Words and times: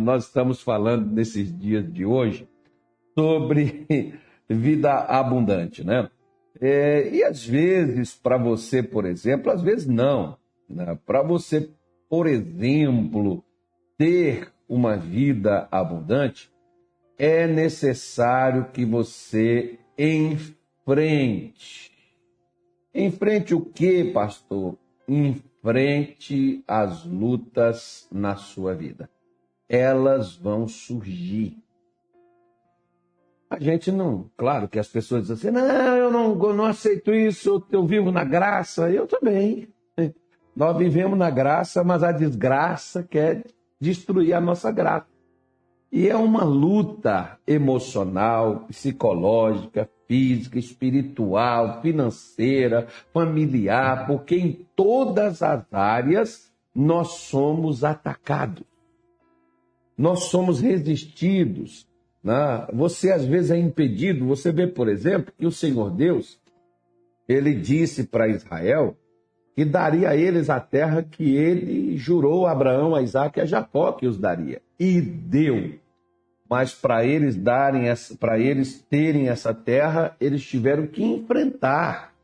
nós 0.00 0.26
estamos 0.26 0.62
falando 0.62 1.10
nesses 1.10 1.56
dias 1.56 1.90
de 1.92 2.04
hoje 2.04 2.48
sobre 3.18 3.86
vida 4.48 4.92
abundante, 4.92 5.84
né? 5.84 6.10
É, 6.60 7.08
e 7.10 7.22
às 7.22 7.44
vezes, 7.44 8.14
para 8.14 8.36
você, 8.36 8.82
por 8.82 9.06
exemplo, 9.06 9.50
às 9.50 9.62
vezes 9.62 9.86
não. 9.86 10.36
Né? 10.68 10.98
Para 11.06 11.22
você, 11.22 11.70
por 12.08 12.26
exemplo, 12.26 13.44
ter 13.96 14.52
uma 14.68 14.96
vida 14.96 15.68
abundante, 15.70 16.50
é 17.18 17.46
necessário 17.46 18.70
que 18.72 18.84
você 18.84 19.78
enfrente. 19.98 21.90
Enfrente 22.94 23.54
o 23.54 23.60
que, 23.60 24.04
pastor? 24.12 24.76
Enfrente 25.08 26.64
as 26.66 27.04
lutas 27.04 28.08
na 28.10 28.36
sua 28.36 28.74
vida. 28.74 29.08
Elas 29.70 30.34
vão 30.34 30.66
surgir. 30.66 31.56
A 33.48 33.58
gente 33.58 33.92
não, 33.92 34.28
claro 34.36 34.68
que 34.68 34.78
as 34.78 34.88
pessoas 34.88 35.28
dizem 35.28 35.50
assim, 35.50 35.50
não, 35.50 35.96
eu 35.96 36.10
não, 36.10 36.44
eu 36.44 36.54
não 36.54 36.64
aceito 36.64 37.14
isso, 37.14 37.64
eu 37.70 37.86
vivo 37.86 38.10
na 38.10 38.24
graça, 38.24 38.90
eu 38.90 39.06
também. 39.06 39.68
Nós 40.54 40.76
vivemos 40.76 41.16
na 41.16 41.30
graça, 41.30 41.82
mas 41.84 42.02
a 42.02 42.12
desgraça 42.12 43.02
quer 43.02 43.44
destruir 43.80 44.34
a 44.34 44.40
nossa 44.40 44.70
graça. 44.70 45.06
E 45.92 46.08
é 46.08 46.14
uma 46.14 46.44
luta 46.44 47.38
emocional, 47.46 48.66
psicológica, 48.68 49.88
física, 50.06 50.58
espiritual, 50.58 51.80
financeira, 51.82 52.86
familiar, 53.12 54.06
porque 54.06 54.36
em 54.36 54.66
todas 54.76 55.42
as 55.42 55.64
áreas 55.72 56.52
nós 56.74 57.12
somos 57.12 57.82
atacados. 57.82 58.69
Nós 60.00 60.30
somos 60.30 60.62
resistidos, 60.62 61.86
né? 62.24 62.66
Você 62.72 63.12
às 63.12 63.22
vezes 63.22 63.50
é 63.50 63.58
impedido. 63.58 64.26
Você 64.28 64.50
vê, 64.50 64.66
por 64.66 64.88
exemplo, 64.88 65.30
que 65.36 65.44
o 65.44 65.52
Senhor 65.52 65.90
Deus, 65.90 66.40
ele 67.28 67.54
disse 67.54 68.04
para 68.04 68.26
Israel 68.26 68.96
que 69.54 69.62
daria 69.62 70.08
a 70.08 70.16
eles 70.16 70.48
a 70.48 70.58
terra 70.58 71.02
que 71.02 71.36
ele 71.36 71.98
jurou 71.98 72.46
a 72.46 72.52
Abraão, 72.52 72.94
a 72.94 73.02
Isaac 73.02 73.38
e 73.38 73.42
a 73.42 73.44
Jacó 73.44 73.92
que 73.92 74.06
os 74.06 74.16
daria. 74.16 74.62
E 74.78 75.02
deu. 75.02 75.74
Mas 76.48 76.74
para 76.74 77.04
eles 77.04 77.36
darem 77.36 77.84
para 78.18 78.38
eles 78.38 78.80
terem 78.80 79.28
essa 79.28 79.52
terra, 79.52 80.16
eles 80.18 80.42
tiveram 80.42 80.86
que 80.86 81.04
enfrentar 81.04 82.14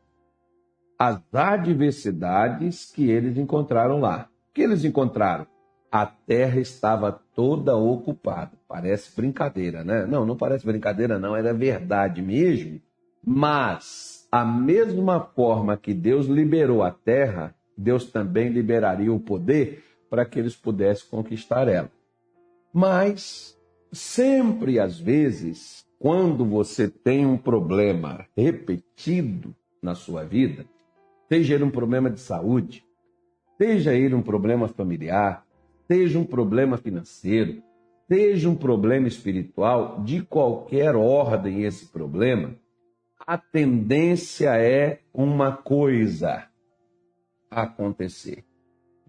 as 0.97 1.21
adversidades 1.31 2.91
que 2.91 3.07
eles 3.07 3.37
encontraram 3.37 3.99
lá. 3.99 4.27
O 4.49 4.53
que 4.55 4.63
eles 4.63 4.83
encontraram? 4.83 5.45
A 5.91 6.05
terra 6.05 6.59
estava 6.59 7.11
toda 7.11 7.75
ocupada. 7.75 8.51
Parece 8.67 9.15
brincadeira, 9.15 9.83
né? 9.83 10.05
Não, 10.05 10.25
não 10.25 10.35
parece 10.35 10.65
brincadeira, 10.65 11.17
não, 11.17 11.35
era 11.35 11.53
verdade 11.53 12.21
mesmo. 12.21 12.81
Mas, 13.25 14.27
a 14.31 14.45
mesma 14.45 15.19
forma 15.19 15.77
que 15.77 15.93
Deus 15.93 16.27
liberou 16.27 16.83
a 16.83 16.91
terra, 16.91 17.55
Deus 17.77 18.11
também 18.11 18.49
liberaria 18.49 19.11
o 19.11 19.19
poder 19.19 19.83
para 20.09 20.25
que 20.25 20.39
eles 20.39 20.55
pudessem 20.55 21.09
conquistar 21.09 21.67
ela. 21.67 21.91
Mas, 22.73 23.57
sempre 23.91 24.79
às 24.79 24.99
vezes, 24.99 25.85
quando 25.99 26.45
você 26.45 26.87
tem 26.87 27.25
um 27.25 27.37
problema 27.37 28.25
repetido 28.35 29.55
na 29.81 29.95
sua 29.95 30.23
vida, 30.23 30.65
seja 31.27 31.55
ele 31.55 31.63
um 31.63 31.71
problema 31.71 32.09
de 32.09 32.19
saúde, 32.19 32.83
seja 33.57 33.93
ele 33.93 34.15
um 34.15 34.21
problema 34.21 34.67
familiar, 34.67 35.46
seja 35.87 36.19
um 36.19 36.25
problema 36.25 36.77
financeiro, 36.77 37.63
seja 38.07 38.49
um 38.49 38.55
problema 38.55 39.07
espiritual, 39.07 40.03
de 40.03 40.21
qualquer 40.21 40.95
ordem 40.95 41.63
esse 41.63 41.87
problema, 41.87 42.55
a 43.25 43.37
tendência 43.37 44.55
é 44.57 44.99
uma 45.13 45.51
coisa 45.51 46.47
acontecer: 47.49 48.43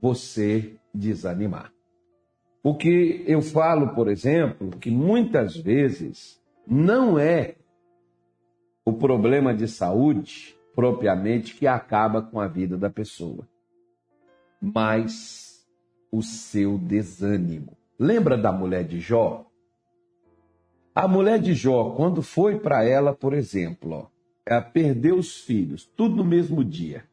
você 0.00 0.76
desanimar. 0.94 1.72
O 2.62 2.74
que 2.74 3.24
eu 3.26 3.40
falo, 3.40 3.94
por 3.94 4.08
exemplo, 4.08 4.70
que 4.70 4.90
muitas 4.90 5.56
vezes 5.56 6.42
não 6.66 7.18
é 7.18 7.54
o 8.84 8.92
problema 8.92 9.54
de 9.54 9.68
saúde 9.68 10.56
propriamente 10.74 11.54
que 11.54 11.66
acaba 11.66 12.20
com 12.20 12.40
a 12.40 12.48
vida 12.48 12.76
da 12.76 12.90
pessoa, 12.90 13.48
mas 14.60 15.47
o 16.10 16.22
seu 16.22 16.78
desânimo. 16.78 17.76
Lembra 17.98 18.36
da 18.36 18.52
mulher 18.52 18.84
de 18.84 19.00
Jó? 19.00 19.46
A 20.94 21.06
mulher 21.06 21.38
de 21.38 21.54
Jó, 21.54 21.90
quando 21.90 22.22
foi 22.22 22.58
para 22.58 22.84
ela, 22.84 23.14
por 23.14 23.32
exemplo, 23.32 23.90
ó, 23.92 24.06
ela 24.44 24.62
perdeu 24.62 25.16
os 25.16 25.40
filhos, 25.40 25.84
tudo 25.96 26.16
no 26.16 26.24
mesmo 26.24 26.64
dia. 26.64 27.04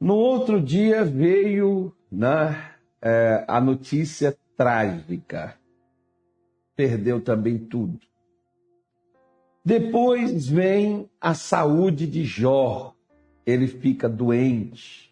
No 0.00 0.14
outro 0.14 0.60
dia 0.60 1.04
veio 1.04 1.92
né, 2.10 2.74
é, 3.02 3.44
a 3.48 3.60
notícia 3.60 4.36
trágica. 4.56 5.58
Perdeu 6.76 7.20
também 7.20 7.58
tudo. 7.58 7.98
Depois 9.64 10.48
vem 10.48 11.10
a 11.20 11.34
saúde 11.34 12.06
de 12.06 12.24
Jó. 12.24 12.94
Ele 13.44 13.66
fica 13.66 14.08
doente 14.08 15.07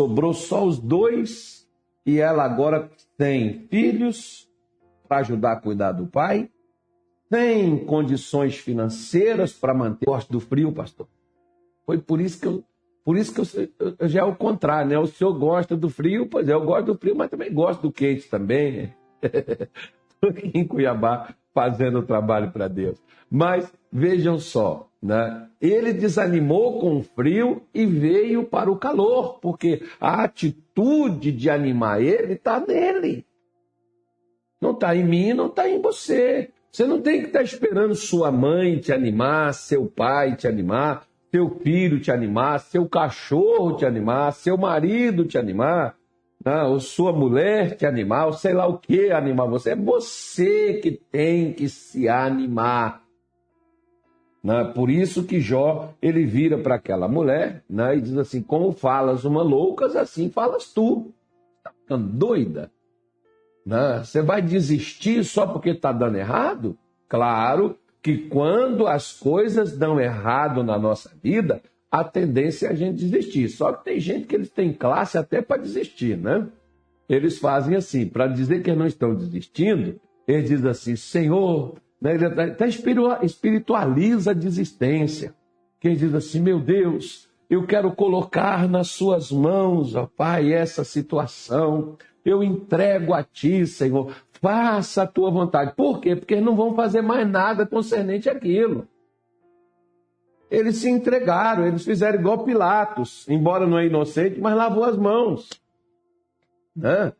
sobrou 0.00 0.32
só 0.32 0.64
os 0.64 0.78
dois 0.78 1.68
e 2.06 2.18
ela 2.18 2.42
agora 2.42 2.90
tem 3.18 3.66
filhos 3.68 4.48
para 5.06 5.18
ajudar 5.18 5.52
a 5.52 5.60
cuidar 5.60 5.92
do 5.92 6.06
pai, 6.06 6.48
tem 7.28 7.84
condições 7.84 8.56
financeiras 8.56 9.52
para 9.52 9.74
manter. 9.74 10.06
Gosto 10.06 10.32
do 10.32 10.40
frio, 10.40 10.72
pastor. 10.72 11.06
Foi 11.84 11.98
por 11.98 12.18
isso 12.18 12.40
que 12.40 12.46
eu, 12.46 12.64
por 13.04 13.18
isso 13.18 13.34
que 13.34 13.40
eu, 13.40 13.94
eu, 13.98 14.08
já 14.08 14.20
é 14.20 14.24
o 14.24 14.34
contrário, 14.34 14.88
né? 14.88 14.98
O 14.98 15.06
senhor 15.06 15.34
gosta 15.38 15.76
do 15.76 15.90
frio, 15.90 16.26
pois 16.26 16.48
é, 16.48 16.54
eu 16.54 16.64
gosto 16.64 16.86
do 16.86 16.98
frio, 16.98 17.14
mas 17.14 17.28
também 17.28 17.52
gosto 17.52 17.82
do 17.82 17.92
quente 17.92 18.26
também. 18.30 18.72
Né? 18.72 18.94
Estou 20.14 20.30
aqui 20.30 20.50
em 20.54 20.66
Cuiabá 20.66 21.34
fazendo 21.52 21.98
o 21.98 22.06
trabalho 22.06 22.50
para 22.52 22.68
Deus. 22.68 22.98
Mas 23.30 23.70
vejam 23.92 24.38
só, 24.38 24.88
né? 25.02 25.48
Ele 25.60 25.92
desanimou 25.92 26.78
com 26.78 26.98
o 26.98 27.02
frio 27.02 27.62
e 27.72 27.86
veio 27.86 28.44
para 28.44 28.70
o 28.70 28.76
calor, 28.76 29.38
porque 29.40 29.82
a 30.00 30.24
atitude 30.24 31.32
de 31.32 31.48
animar 31.48 32.02
ele 32.02 32.34
está 32.34 32.60
nele. 32.60 33.24
Não 34.60 34.72
está 34.72 34.94
em 34.94 35.04
mim, 35.04 35.32
não 35.32 35.46
está 35.46 35.68
em 35.68 35.80
você. 35.80 36.50
Você 36.70 36.86
não 36.86 37.00
tem 37.00 37.20
que 37.20 37.26
estar 37.28 37.40
tá 37.40 37.44
esperando 37.44 37.94
sua 37.94 38.30
mãe 38.30 38.78
te 38.78 38.92
animar, 38.92 39.54
seu 39.54 39.86
pai 39.86 40.36
te 40.36 40.46
animar, 40.46 41.06
seu 41.30 41.48
filho 41.48 41.98
te 41.98 42.12
animar, 42.12 42.60
seu 42.60 42.88
cachorro 42.88 43.76
te 43.76 43.86
animar, 43.86 44.32
seu 44.32 44.56
marido 44.56 45.24
te 45.24 45.38
animar, 45.38 45.96
né? 46.44 46.62
ou 46.62 46.78
sua 46.78 47.12
mulher 47.12 47.76
te 47.76 47.86
animar, 47.86 48.26
ou 48.26 48.32
sei 48.34 48.52
lá 48.52 48.66
o 48.66 48.78
que 48.78 49.10
animar 49.10 49.48
você. 49.48 49.70
É 49.70 49.76
você 49.76 50.74
que 50.74 50.90
tem 50.90 51.52
que 51.52 51.68
se 51.68 52.08
animar. 52.08 52.99
Né? 54.42 54.64
Por 54.74 54.88
isso 54.90 55.24
que 55.24 55.40
Jó 55.40 55.92
ele 56.00 56.24
vira 56.24 56.58
para 56.58 56.76
aquela 56.76 57.06
mulher 57.06 57.62
né? 57.68 57.96
e 57.96 58.00
diz 58.00 58.16
assim: 58.16 58.42
Como 58.42 58.72
falas 58.72 59.24
uma 59.24 59.42
loucas, 59.42 59.94
assim 59.94 60.30
falas 60.30 60.72
tu. 60.72 61.12
Está 61.58 61.72
ficando 61.72 62.06
doida? 62.08 62.70
Né? 63.64 64.02
Você 64.02 64.22
vai 64.22 64.40
desistir 64.40 65.24
só 65.24 65.46
porque 65.46 65.70
está 65.70 65.92
dando 65.92 66.16
errado? 66.16 66.76
Claro 67.08 67.76
que 68.02 68.16
quando 68.28 68.86
as 68.86 69.12
coisas 69.12 69.76
dão 69.76 70.00
errado 70.00 70.64
na 70.64 70.78
nossa 70.78 71.10
vida, 71.22 71.60
a 71.90 72.02
tendência 72.02 72.68
é 72.68 72.70
a 72.70 72.74
gente 72.74 73.04
desistir. 73.04 73.48
Só 73.48 73.72
que 73.72 73.84
tem 73.84 74.00
gente 74.00 74.26
que 74.26 74.34
eles 74.34 74.48
têm 74.48 74.72
classe 74.72 75.18
até 75.18 75.42
para 75.42 75.60
desistir, 75.60 76.16
né? 76.16 76.48
Eles 77.08 77.38
fazem 77.38 77.74
assim, 77.76 78.06
para 78.06 78.28
dizer 78.28 78.62
que 78.62 78.72
não 78.72 78.86
estão 78.86 79.14
desistindo, 79.14 80.00
eles 80.26 80.48
dizem 80.48 80.70
assim: 80.70 80.96
Senhor, 80.96 81.74
né? 82.00 82.14
Ele 82.14 82.24
até 82.26 82.66
espiritualiza 82.66 84.30
a 84.30 84.34
desistência. 84.34 85.34
Quem 85.78 85.96
diz 85.96 86.14
assim, 86.14 86.40
meu 86.40 86.58
Deus, 86.58 87.28
eu 87.48 87.66
quero 87.66 87.92
colocar 87.92 88.68
nas 88.68 88.88
suas 88.88 89.30
mãos, 89.30 89.94
ó 89.94 90.06
Pai, 90.06 90.52
essa 90.52 90.84
situação. 90.84 91.96
Eu 92.24 92.42
entrego 92.42 93.12
a 93.12 93.22
Ti, 93.22 93.66
Senhor. 93.66 94.14
Faça 94.40 95.02
a 95.02 95.06
Tua 95.06 95.30
vontade. 95.30 95.74
Por 95.74 96.00
quê? 96.00 96.14
Porque 96.14 96.34
eles 96.34 96.44
não 96.44 96.54
vão 96.54 96.74
fazer 96.74 97.02
mais 97.02 97.28
nada 97.28 97.66
concernente 97.66 98.28
àquilo. 98.28 98.86
Eles 100.50 100.76
se 100.76 100.90
entregaram, 100.90 101.66
eles 101.66 101.84
fizeram 101.84 102.18
igual 102.18 102.44
Pilatos, 102.44 103.28
embora 103.28 103.66
não 103.66 103.78
é 103.78 103.86
inocente, 103.86 104.40
mas 104.40 104.56
lavou 104.56 104.84
as 104.84 104.96
mãos. 104.96 105.48
Né? 106.74 107.12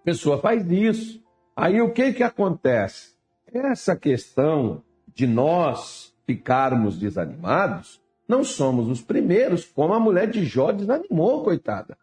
A 0.00 0.04
pessoa 0.04 0.38
faz 0.38 0.68
isso. 0.70 1.22
Aí 1.54 1.80
o 1.80 1.92
que 1.92 2.12
que 2.12 2.22
acontece? 2.22 3.15
Essa 3.52 3.96
questão 3.96 4.82
de 5.14 5.26
nós 5.26 6.14
ficarmos 6.26 6.98
desanimados, 6.98 8.00
não 8.28 8.42
somos 8.42 8.88
os 8.88 9.00
primeiros, 9.00 9.64
como 9.64 9.94
a 9.94 10.00
mulher 10.00 10.28
de 10.28 10.44
Jó 10.44 10.72
desanimou, 10.72 11.42
coitada. 11.42 11.96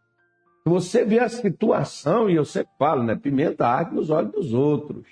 Você 0.66 1.04
vê 1.04 1.20
a 1.20 1.28
situação, 1.28 2.30
e 2.30 2.36
eu 2.36 2.46
sempre 2.46 2.72
falo, 2.80 3.04
né? 3.04 3.16
Pimenta 3.16 3.68
arde 3.68 3.94
nos 3.94 4.10
olhos 4.10 4.32
dos 4.32 4.54
outros. 4.54 5.06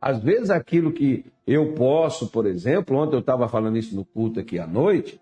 Às 0.00 0.22
vezes 0.22 0.50
aquilo 0.50 0.92
que 0.92 1.24
eu 1.46 1.74
posso, 1.74 2.28
por 2.28 2.46
exemplo, 2.46 2.96
ontem 2.96 3.16
eu 3.16 3.20
estava 3.20 3.48
falando 3.48 3.76
isso 3.76 3.96
no 3.96 4.04
culto 4.04 4.38
aqui 4.38 4.60
à 4.60 4.66
noite, 4.66 5.20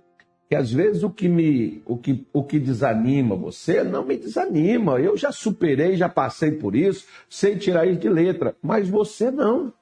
que 0.49 0.55
às 0.55 0.71
vezes 0.71 1.03
o 1.03 1.11
que 1.11 1.29
me 1.29 1.83
o 1.87 1.97
que, 1.97 2.27
o 2.33 2.43
que 2.43 2.59
desanima 2.59 3.37
você 3.37 3.83
não 3.83 4.05
me 4.05 4.17
desanima. 4.17 5.01
Eu 5.01 5.17
já 5.17 5.33
superei, 5.33 5.97
já 5.97 6.09
passei 6.09 6.53
por 6.53 6.75
isso, 6.75 7.07
sei 7.29 7.57
tirar 7.57 7.87
isso 7.87 8.01
de 8.01 8.09
letra, 8.09 8.55
mas 8.63 8.89
você 8.89 9.31
não. 9.31 9.73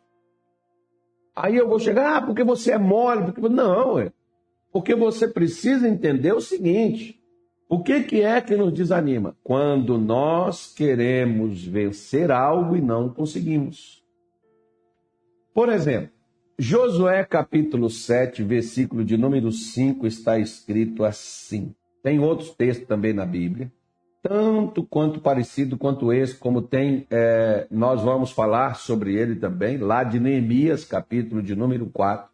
Aí 1.41 1.57
eu 1.57 1.69
vou 1.69 1.79
chegar, 1.79 2.17
ah, 2.17 2.23
porque 2.23 2.43
você 2.43 2.73
é 2.73 2.79
mole, 2.79 3.33
porque 3.33 3.49
não, 3.49 3.99
é. 3.99 4.13
Porque 4.73 4.95
você 4.95 5.29
precisa 5.29 5.89
entender 5.89 6.33
o 6.33 6.41
seguinte: 6.41 7.23
o 7.69 7.83
que, 7.83 8.03
que 8.03 8.23
é 8.23 8.41
que 8.41 8.57
nos 8.57 8.73
desanima? 8.73 9.37
Quando 9.45 9.99
nós 9.99 10.73
queremos 10.75 11.65
vencer 11.65 12.31
algo 12.31 12.77
e 12.77 12.81
não 12.81 13.09
conseguimos. 13.09 14.05
Por 15.55 15.69
exemplo, 15.69 16.11
Josué 16.59 17.25
capítulo 17.25 17.89
7, 17.89 18.43
versículo 18.43 19.05
de 19.05 19.17
número 19.17 19.53
5 19.53 20.09
está 20.09 20.41
escrito 20.41 21.05
assim. 21.05 21.73
Tem 22.03 22.19
outros 22.19 22.51
textos 22.51 22.89
também 22.89 23.13
na 23.13 23.25
Bíblia, 23.25 23.73
tanto 24.23 24.85
quanto 24.85 25.21
parecido 25.21 25.77
quanto 25.77 26.13
esse, 26.13 26.37
como 26.37 26.63
tem, 26.63 27.07
é, 27.11 27.67
nós 27.71 28.03
vamos 28.03 28.31
falar 28.31 28.77
sobre 28.77 29.15
ele 29.15 29.37
também, 29.37 29.79
lá 29.79 30.03
de 30.03 30.19
Neemias, 30.19 30.85
capítulo 30.85 31.43
de 31.43 31.55
número 31.55 31.87
4, 31.87 32.29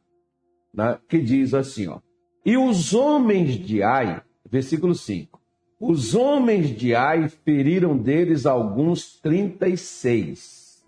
né, 0.73 0.99
que 1.09 1.21
diz 1.21 1.55
assim, 1.55 1.89
ó. 1.89 1.99
E 2.45 2.57
os 2.57 2.93
homens 2.93 3.53
de 3.53 3.83
Ai, 3.83 4.23
versículo 4.51 4.95
5, 4.95 5.41
os 5.81 6.15
homens 6.15 6.71
de 6.71 6.95
Ai 6.95 7.29
feriram 7.29 7.97
deles 7.97 8.47
alguns 8.47 9.19
36 9.21 10.85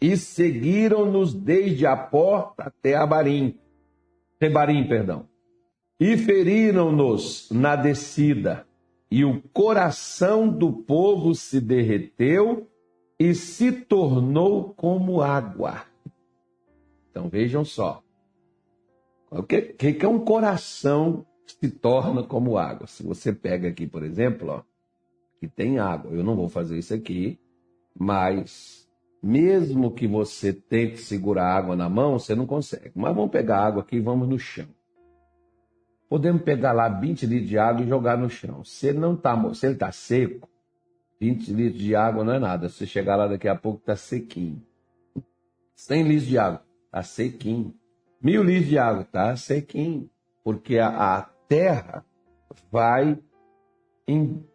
e 0.00 0.16
seguiram-nos 0.16 1.32
desde 1.32 1.86
a 1.86 1.96
porta 1.96 2.64
até 2.64 2.96
Abarim, 2.96 3.56
Rebarim, 4.40 4.88
perdão, 4.88 5.28
e 6.00 6.16
feriram-nos 6.16 7.48
na 7.52 7.76
descida, 7.76 8.66
e 9.12 9.26
o 9.26 9.42
coração 9.52 10.48
do 10.48 10.72
povo 10.72 11.34
se 11.34 11.60
derreteu 11.60 12.66
e 13.18 13.34
se 13.34 13.70
tornou 13.70 14.72
como 14.72 15.20
água. 15.20 15.84
Então 17.10 17.28
vejam 17.28 17.62
só. 17.62 18.02
O 19.30 19.42
que, 19.42 19.60
que 19.60 20.02
é 20.02 20.08
um 20.08 20.18
coração 20.18 21.26
que 21.46 21.52
se 21.52 21.70
torna 21.70 22.22
como 22.22 22.56
água? 22.56 22.86
Se 22.86 23.02
você 23.02 23.34
pega 23.34 23.68
aqui, 23.68 23.86
por 23.86 24.02
exemplo, 24.02 24.48
ó, 24.48 24.62
que 25.38 25.46
tem 25.46 25.78
água, 25.78 26.10
eu 26.10 26.24
não 26.24 26.34
vou 26.34 26.48
fazer 26.48 26.78
isso 26.78 26.94
aqui, 26.94 27.38
mas 27.94 28.88
mesmo 29.22 29.92
que 29.92 30.06
você 30.06 30.54
tente 30.54 31.02
segurar 31.02 31.48
a 31.48 31.58
água 31.58 31.76
na 31.76 31.90
mão, 31.90 32.18
você 32.18 32.34
não 32.34 32.46
consegue. 32.46 32.92
Mas 32.94 33.14
vamos 33.14 33.30
pegar 33.30 33.58
a 33.58 33.66
água 33.66 33.82
aqui 33.82 33.96
e 33.96 34.00
vamos 34.00 34.26
no 34.26 34.38
chão. 34.38 34.68
Podemos 36.12 36.42
pegar 36.42 36.72
lá 36.72 36.90
20 36.90 37.24
litros 37.24 37.48
de 37.48 37.56
água 37.56 37.82
e 37.82 37.88
jogar 37.88 38.18
no 38.18 38.28
chão. 38.28 38.62
Se 38.62 38.88
ele 38.88 38.98
não 38.98 39.16
tá, 39.16 39.34
se 39.54 39.64
ele 39.64 39.72
está 39.72 39.90
seco, 39.90 40.46
20 41.18 41.50
litros 41.54 41.82
de 41.82 41.96
água 41.96 42.22
não 42.22 42.34
é 42.34 42.38
nada. 42.38 42.68
Se 42.68 42.86
chegar 42.86 43.16
lá 43.16 43.26
daqui 43.26 43.48
a 43.48 43.56
pouco, 43.56 43.78
está 43.78 43.96
sequinho. 43.96 44.62
100 45.74 46.02
litros 46.02 46.26
de 46.26 46.36
água, 46.36 46.62
está 46.84 47.02
sequinho. 47.02 47.74
Mil 48.22 48.44
litros 48.44 48.68
de 48.68 48.76
água, 48.76 49.00
está 49.00 49.34
sequinho. 49.36 50.10
Porque 50.44 50.76
a, 50.76 51.16
a 51.16 51.22
terra 51.48 52.04
vai 52.70 53.18
em, 54.06 54.46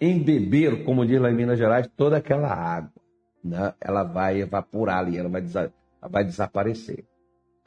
embeber, 0.00 0.84
como 0.84 1.04
diz 1.04 1.20
lá 1.20 1.28
em 1.28 1.34
Minas 1.34 1.58
Gerais, 1.58 1.90
toda 1.96 2.18
aquela 2.18 2.54
água 2.54 2.92
né, 3.42 3.74
ela 3.80 4.04
vai 4.04 4.42
evaporar 4.42 4.98
ali, 4.98 5.18
ela 5.18 5.28
vai, 5.28 5.42
ela 5.42 5.72
vai 6.08 6.24
desaparecer. 6.24 7.04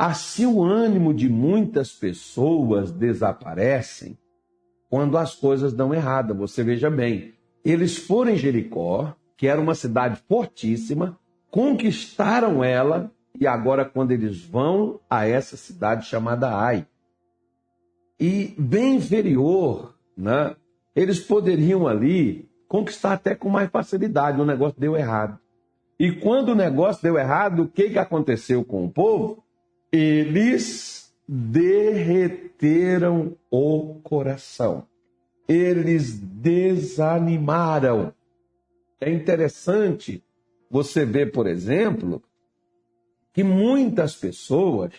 Assim, 0.03 0.47
o 0.47 0.63
ânimo 0.63 1.13
de 1.13 1.29
muitas 1.29 1.91
pessoas 1.91 2.91
desaparecem 2.91 4.17
quando 4.89 5.15
as 5.15 5.35
coisas 5.35 5.73
dão 5.73 5.93
errado. 5.93 6.33
Você 6.33 6.63
veja 6.63 6.89
bem, 6.89 7.35
eles 7.63 7.97
foram 7.97 8.31
em 8.31 8.35
Jericó, 8.35 9.15
que 9.37 9.45
era 9.45 9.61
uma 9.61 9.75
cidade 9.75 10.19
fortíssima, 10.27 11.19
conquistaram 11.51 12.63
ela, 12.63 13.11
e 13.39 13.45
agora, 13.45 13.85
quando 13.85 14.09
eles 14.11 14.43
vão 14.43 14.99
a 15.07 15.27
essa 15.27 15.55
cidade 15.55 16.07
chamada 16.07 16.51
Ai, 16.51 16.87
e 18.19 18.55
bem 18.57 18.95
inferior, 18.95 19.93
né, 20.17 20.55
eles 20.95 21.19
poderiam 21.19 21.87
ali 21.87 22.49
conquistar 22.67 23.13
até 23.13 23.35
com 23.35 23.49
mais 23.49 23.69
facilidade, 23.69 24.41
o 24.41 24.45
negócio 24.45 24.79
deu 24.79 24.97
errado. 24.97 25.37
E 25.99 26.11
quando 26.11 26.49
o 26.49 26.55
negócio 26.55 27.03
deu 27.03 27.19
errado, 27.19 27.61
o 27.61 27.67
que, 27.67 27.91
que 27.91 27.99
aconteceu 27.99 28.65
com 28.65 28.83
o 28.83 28.89
povo? 28.89 29.43
Eles 29.91 31.13
derreteram 31.27 33.35
o 33.49 33.95
coração. 34.01 34.87
Eles 35.47 36.17
desanimaram. 36.17 38.13
É 38.99 39.11
interessante 39.11 40.23
você 40.69 41.05
ver, 41.05 41.31
por 41.31 41.47
exemplo, 41.47 42.23
que 43.33 43.43
muitas 43.43 44.15
pessoas 44.15 44.93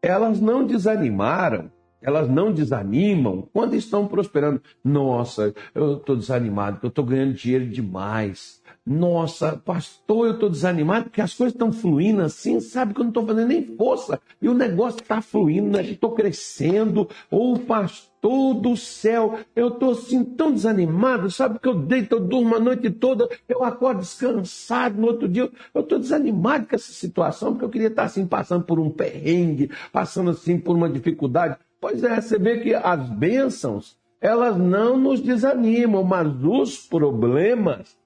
elas 0.00 0.40
não 0.40 0.66
desanimaram, 0.66 1.70
elas 2.00 2.28
não 2.28 2.52
desanimam 2.52 3.48
quando 3.52 3.74
estão 3.74 4.06
prosperando. 4.06 4.62
Nossa, 4.84 5.52
eu 5.74 5.98
estou 5.98 6.16
desanimado, 6.16 6.78
eu 6.82 6.88
estou 6.88 7.04
ganhando 7.04 7.34
dinheiro 7.34 7.68
demais 7.68 8.61
nossa, 8.84 9.56
pastor, 9.64 10.26
eu 10.26 10.32
estou 10.34 10.50
desanimado 10.50 11.04
porque 11.04 11.20
as 11.20 11.32
coisas 11.32 11.54
estão 11.54 11.72
fluindo 11.72 12.20
assim, 12.20 12.58
sabe 12.58 12.92
que 12.92 13.00
eu 13.00 13.04
não 13.04 13.10
estou 13.10 13.24
fazendo 13.24 13.46
nem 13.46 13.64
força 13.76 14.20
e 14.40 14.48
o 14.48 14.54
negócio 14.54 15.00
está 15.00 15.22
fluindo, 15.22 15.70
né? 15.70 15.82
estou 15.82 16.10
crescendo. 16.10 17.08
Ou, 17.30 17.54
oh, 17.54 17.58
pastor 17.60 18.54
do 18.54 18.76
céu, 18.76 19.38
eu 19.54 19.68
estou 19.68 19.92
assim 19.92 20.24
tão 20.24 20.52
desanimado, 20.52 21.30
sabe 21.30 21.60
que 21.60 21.68
eu 21.68 21.74
deito, 21.74 22.16
eu 22.16 22.20
durmo 22.20 22.56
a 22.56 22.60
noite 22.60 22.90
toda, 22.90 23.28
eu 23.48 23.62
acordo 23.62 24.00
descansado 24.00 25.00
no 25.00 25.06
outro 25.06 25.28
dia. 25.28 25.48
Eu 25.72 25.82
estou 25.82 26.00
desanimado 26.00 26.66
com 26.66 26.74
essa 26.74 26.92
situação 26.92 27.52
porque 27.52 27.64
eu 27.64 27.70
queria 27.70 27.88
estar 27.88 28.04
assim 28.04 28.26
passando 28.26 28.64
por 28.64 28.80
um 28.80 28.90
perrengue, 28.90 29.70
passando 29.92 30.30
assim 30.30 30.58
por 30.58 30.74
uma 30.74 30.90
dificuldade. 30.90 31.56
Pois 31.80 32.02
é, 32.02 32.20
você 32.20 32.36
vê 32.36 32.58
que 32.58 32.74
as 32.74 33.08
bênçãos, 33.10 33.96
elas 34.20 34.56
não 34.56 34.96
nos 34.96 35.20
desanimam, 35.20 36.02
mas 36.02 36.28
os 36.42 36.78
problemas 36.78 38.01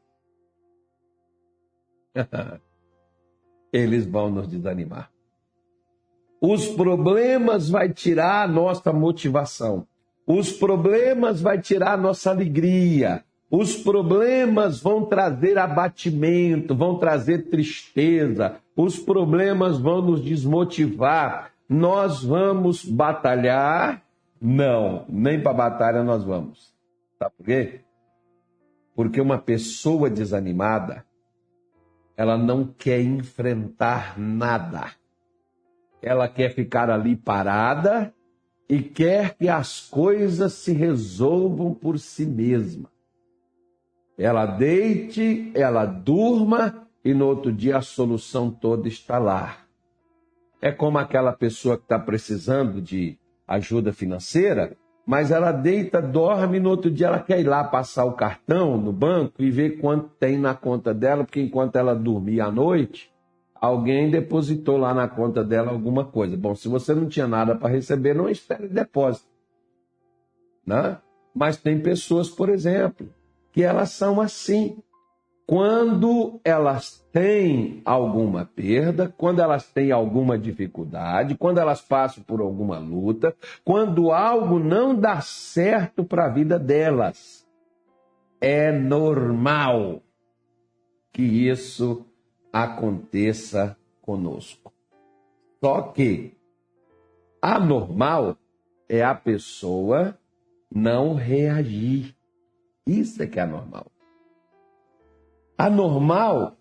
eles 3.72 4.06
vão 4.06 4.30
nos 4.30 4.48
desanimar. 4.48 5.10
Os 6.40 6.66
problemas 6.66 7.68
vai 7.68 7.92
tirar 7.92 8.44
a 8.44 8.48
nossa 8.48 8.92
motivação. 8.92 9.86
Os 10.26 10.52
problemas 10.52 11.40
vai 11.40 11.60
tirar 11.60 11.92
a 11.92 11.96
nossa 11.96 12.30
alegria. 12.30 13.24
Os 13.50 13.76
problemas 13.76 14.80
vão 14.80 15.04
trazer 15.06 15.56
abatimento, 15.56 16.74
vão 16.74 16.98
trazer 16.98 17.48
tristeza. 17.48 18.56
Os 18.76 18.98
problemas 18.98 19.78
vão 19.78 20.02
nos 20.02 20.22
desmotivar. 20.22 21.52
Nós 21.68 22.22
vamos 22.22 22.84
batalhar? 22.84 24.02
Não, 24.40 25.04
nem 25.08 25.40
para 25.40 25.54
batalha 25.54 26.02
nós 26.02 26.22
vamos. 26.24 26.74
Sabe 27.18 27.34
por 27.36 27.46
quê? 27.46 27.80
Porque 28.94 29.20
uma 29.20 29.38
pessoa 29.38 30.10
desanimada, 30.10 31.04
ela 32.16 32.38
não 32.38 32.64
quer 32.66 33.00
enfrentar 33.00 34.18
nada. 34.18 34.92
Ela 36.00 36.28
quer 36.28 36.54
ficar 36.54 36.88
ali 36.88 37.14
parada 37.14 38.14
e 38.68 38.82
quer 38.82 39.34
que 39.34 39.48
as 39.48 39.80
coisas 39.80 40.54
se 40.54 40.72
resolvam 40.72 41.74
por 41.74 41.98
si 41.98 42.24
mesma. 42.24 42.90
Ela 44.16 44.46
deite, 44.46 45.52
ela 45.54 45.84
durma 45.84 46.88
e 47.04 47.12
no 47.12 47.26
outro 47.26 47.52
dia 47.52 47.76
a 47.76 47.82
solução 47.82 48.50
toda 48.50 48.88
está 48.88 49.18
lá. 49.18 49.58
É 50.60 50.72
como 50.72 50.98
aquela 50.98 51.32
pessoa 51.32 51.76
que 51.76 51.84
está 51.84 51.98
precisando 51.98 52.80
de 52.80 53.18
ajuda 53.46 53.92
financeira 53.92 54.76
mas 55.06 55.30
ela 55.30 55.52
deita, 55.52 56.02
dorme, 56.02 56.58
no 56.58 56.68
outro 56.68 56.90
dia 56.90 57.06
ela 57.06 57.20
quer 57.20 57.38
ir 57.38 57.44
lá 57.44 57.62
passar 57.62 58.04
o 58.04 58.14
cartão 58.14 58.76
no 58.76 58.92
banco 58.92 59.40
e 59.40 59.52
ver 59.52 59.78
quanto 59.78 60.08
tem 60.18 60.36
na 60.36 60.52
conta 60.52 60.92
dela, 60.92 61.22
porque 61.22 61.40
enquanto 61.40 61.76
ela 61.76 61.94
dormia 61.94 62.46
à 62.46 62.50
noite, 62.50 63.14
alguém 63.54 64.10
depositou 64.10 64.76
lá 64.76 64.92
na 64.92 65.06
conta 65.06 65.44
dela 65.44 65.70
alguma 65.70 66.04
coisa. 66.04 66.36
Bom, 66.36 66.56
se 66.56 66.66
você 66.66 66.92
não 66.92 67.08
tinha 67.08 67.28
nada 67.28 67.54
para 67.54 67.68
receber, 67.68 68.16
não 68.16 68.28
espere 68.28 68.66
depósito. 68.66 69.28
Né? 70.66 70.98
Mas 71.32 71.56
tem 71.56 71.80
pessoas, 71.80 72.28
por 72.28 72.48
exemplo, 72.48 73.08
que 73.52 73.62
elas 73.62 73.90
são 73.90 74.20
assim. 74.20 74.76
Quando 75.46 76.40
elas 76.44 77.06
têm 77.12 77.80
alguma 77.84 78.44
perda, 78.44 79.14
quando 79.16 79.40
elas 79.40 79.64
têm 79.70 79.92
alguma 79.92 80.36
dificuldade, 80.36 81.36
quando 81.36 81.58
elas 81.58 81.80
passam 81.80 82.24
por 82.24 82.40
alguma 82.40 82.78
luta, 82.78 83.34
quando 83.64 84.10
algo 84.10 84.58
não 84.58 84.92
dá 84.92 85.20
certo 85.20 86.02
para 86.04 86.26
a 86.26 86.28
vida 86.28 86.58
delas, 86.58 87.46
é 88.40 88.72
normal 88.72 90.02
que 91.12 91.22
isso 91.22 92.04
aconteça 92.52 93.76
conosco. 94.02 94.72
Só 95.62 95.80
que 95.82 96.34
anormal 97.40 98.36
é 98.88 99.04
a 99.04 99.14
pessoa 99.14 100.18
não 100.74 101.14
reagir. 101.14 102.14
Isso 102.84 103.22
é 103.22 103.26
que 103.26 103.38
é 103.38 103.42
anormal. 103.42 103.86
Anormal 105.56 106.56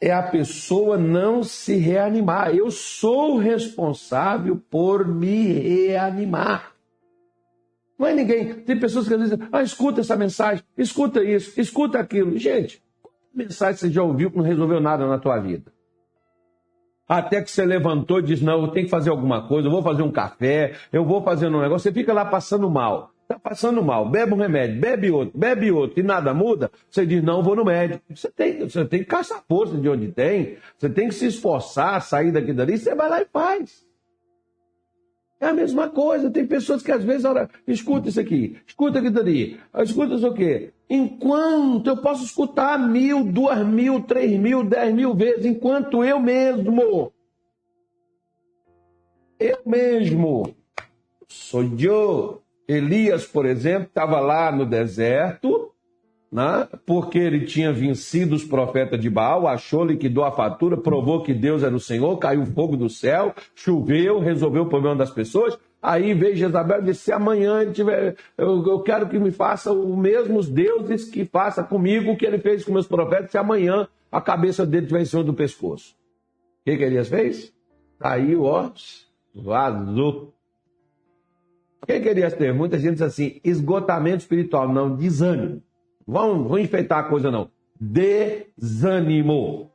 é 0.00 0.10
a 0.10 0.22
pessoa 0.22 0.98
não 0.98 1.44
se 1.44 1.76
reanimar. 1.76 2.54
Eu 2.54 2.70
sou 2.70 3.38
responsável 3.38 4.60
por 4.68 5.06
me 5.06 5.44
reanimar. 5.52 6.72
Não 7.96 8.08
é 8.08 8.12
ninguém. 8.12 8.52
Tem 8.52 8.78
pessoas 8.80 9.06
que 9.06 9.16
dizem, 9.16 9.38
ah, 9.52 9.62
escuta 9.62 10.00
essa 10.00 10.16
mensagem, 10.16 10.64
escuta 10.76 11.22
isso, 11.22 11.60
escuta 11.60 12.00
aquilo. 12.00 12.36
Gente, 12.36 12.82
mensagem 13.32 13.76
você 13.76 13.90
já 13.90 14.02
ouviu 14.02 14.28
que 14.28 14.36
não 14.36 14.44
resolveu 14.44 14.80
nada 14.80 15.06
na 15.06 15.20
tua 15.20 15.38
vida? 15.38 15.72
Até 17.08 17.40
que 17.40 17.50
você 17.50 17.64
levantou 17.64 18.18
e 18.18 18.22
disse, 18.22 18.42
não, 18.42 18.62
eu 18.62 18.68
tenho 18.72 18.86
que 18.86 18.90
fazer 18.90 19.10
alguma 19.10 19.46
coisa, 19.46 19.68
eu 19.68 19.72
vou 19.72 19.82
fazer 19.82 20.02
um 20.02 20.10
café, 20.10 20.74
eu 20.92 21.04
vou 21.04 21.22
fazer 21.22 21.46
um 21.46 21.60
negócio. 21.60 21.78
Você 21.78 21.92
fica 21.92 22.12
lá 22.12 22.24
passando 22.24 22.68
mal. 22.68 23.11
Está 23.32 23.38
passando 23.38 23.82
mal, 23.82 24.06
bebe 24.06 24.34
um 24.34 24.36
remédio, 24.36 24.78
bebe 24.78 25.10
outro, 25.10 25.38
bebe 25.38 25.72
outro 25.72 25.98
e 25.98 26.02
nada 26.02 26.34
muda, 26.34 26.70
você 26.90 27.06
diz, 27.06 27.22
não, 27.22 27.42
vou 27.42 27.56
no 27.56 27.64
médico. 27.64 28.02
Você 28.14 28.30
tem, 28.30 28.58
você 28.58 28.84
tem 28.84 28.98
que 28.98 29.06
caçar 29.06 29.42
força 29.48 29.74
de 29.74 29.88
onde 29.88 30.08
tem, 30.08 30.58
você 30.76 30.90
tem 30.90 31.08
que 31.08 31.14
se 31.14 31.28
esforçar, 31.28 32.02
sair 32.02 32.30
daqui 32.30 32.52
dali, 32.52 32.76
você 32.76 32.94
vai 32.94 33.08
lá 33.08 33.22
e 33.22 33.26
faz. 33.32 33.86
É 35.40 35.46
a 35.46 35.52
mesma 35.54 35.88
coisa. 35.88 36.30
Tem 36.30 36.46
pessoas 36.46 36.82
que 36.82 36.92
às 36.92 37.02
vezes, 37.02 37.24
olha, 37.24 37.48
escuta 37.66 38.10
isso 38.10 38.20
aqui, 38.20 38.60
escuta 38.66 38.98
aqui 38.98 39.08
dali, 39.08 39.58
escuta 39.82 40.14
isso 40.14 40.26
aqui. 40.26 40.70
Enquanto 40.90 41.86
eu 41.86 41.96
posso 41.96 42.24
escutar 42.24 42.78
mil, 42.78 43.24
duas 43.24 43.66
mil, 43.66 44.02
três 44.02 44.38
mil, 44.38 44.62
dez 44.62 44.94
mil 44.94 45.14
vezes, 45.14 45.46
enquanto 45.46 46.04
eu 46.04 46.20
mesmo, 46.20 47.10
eu 49.40 49.58
mesmo, 49.64 50.54
sou 51.26 51.64
eu, 51.78 52.41
Elias, 52.66 53.26
por 53.26 53.46
exemplo, 53.46 53.88
estava 53.88 54.20
lá 54.20 54.52
no 54.52 54.64
deserto, 54.64 55.72
né? 56.30 56.66
porque 56.86 57.18
ele 57.18 57.44
tinha 57.44 57.72
vencido 57.72 58.34
os 58.34 58.44
profetas 58.44 58.98
de 58.98 59.10
Baal, 59.10 59.46
achou, 59.46 59.84
liquidou 59.84 60.24
a 60.24 60.32
fatura, 60.32 60.76
provou 60.76 61.22
que 61.22 61.34
Deus 61.34 61.62
era 61.62 61.74
o 61.74 61.80
Senhor, 61.80 62.16
caiu 62.18 62.46
fogo 62.46 62.76
do 62.76 62.88
céu, 62.88 63.34
choveu, 63.54 64.18
resolveu 64.18 64.62
o 64.62 64.68
problema 64.68 64.96
das 64.96 65.10
pessoas. 65.10 65.58
Aí 65.82 66.14
veio 66.14 66.36
Jezabel 66.36 66.80
e 66.80 66.84
disse: 66.84 67.00
se 67.02 67.12
amanhã 67.12 67.70
tiver, 67.70 68.16
eu, 68.38 68.64
eu 68.64 68.80
quero 68.80 69.08
que 69.08 69.18
me 69.18 69.32
faça 69.32 69.72
os 69.72 69.98
mesmos 69.98 70.48
deuses 70.48 71.04
que 71.04 71.24
faça 71.24 71.62
comigo 71.62 72.12
o 72.12 72.16
que 72.16 72.24
ele 72.24 72.38
fez 72.38 72.64
com 72.64 72.72
meus 72.72 72.86
profetas, 72.86 73.32
se 73.32 73.36
amanhã 73.36 73.88
a 74.10 74.20
cabeça 74.20 74.64
dele 74.64 74.84
estiver 74.84 75.02
em 75.02 75.06
cima 75.06 75.24
do 75.24 75.34
pescoço. 75.34 75.94
O 76.60 76.64
que, 76.64 76.76
que 76.76 76.84
Elias 76.84 77.08
fez? 77.08 77.52
Caiu, 77.98 78.44
ó, 78.44 78.70
vazou 79.34 80.32
o 81.82 81.86
que 81.86 81.98
queria 81.98 82.30
ter? 82.30 82.54
Muita 82.54 82.78
gente 82.78 82.92
diz 82.92 83.02
assim, 83.02 83.40
esgotamento 83.42 84.18
espiritual, 84.18 84.72
não, 84.72 84.94
desânimo. 84.94 85.60
Vão, 86.06 86.46
vão 86.46 86.58
enfeitar 86.58 87.00
a 87.00 87.08
coisa, 87.08 87.30
não. 87.30 87.50
Desanimou. 87.80 89.72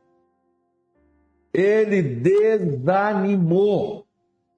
Ele 1.53 2.01
desanimou. 2.01 4.05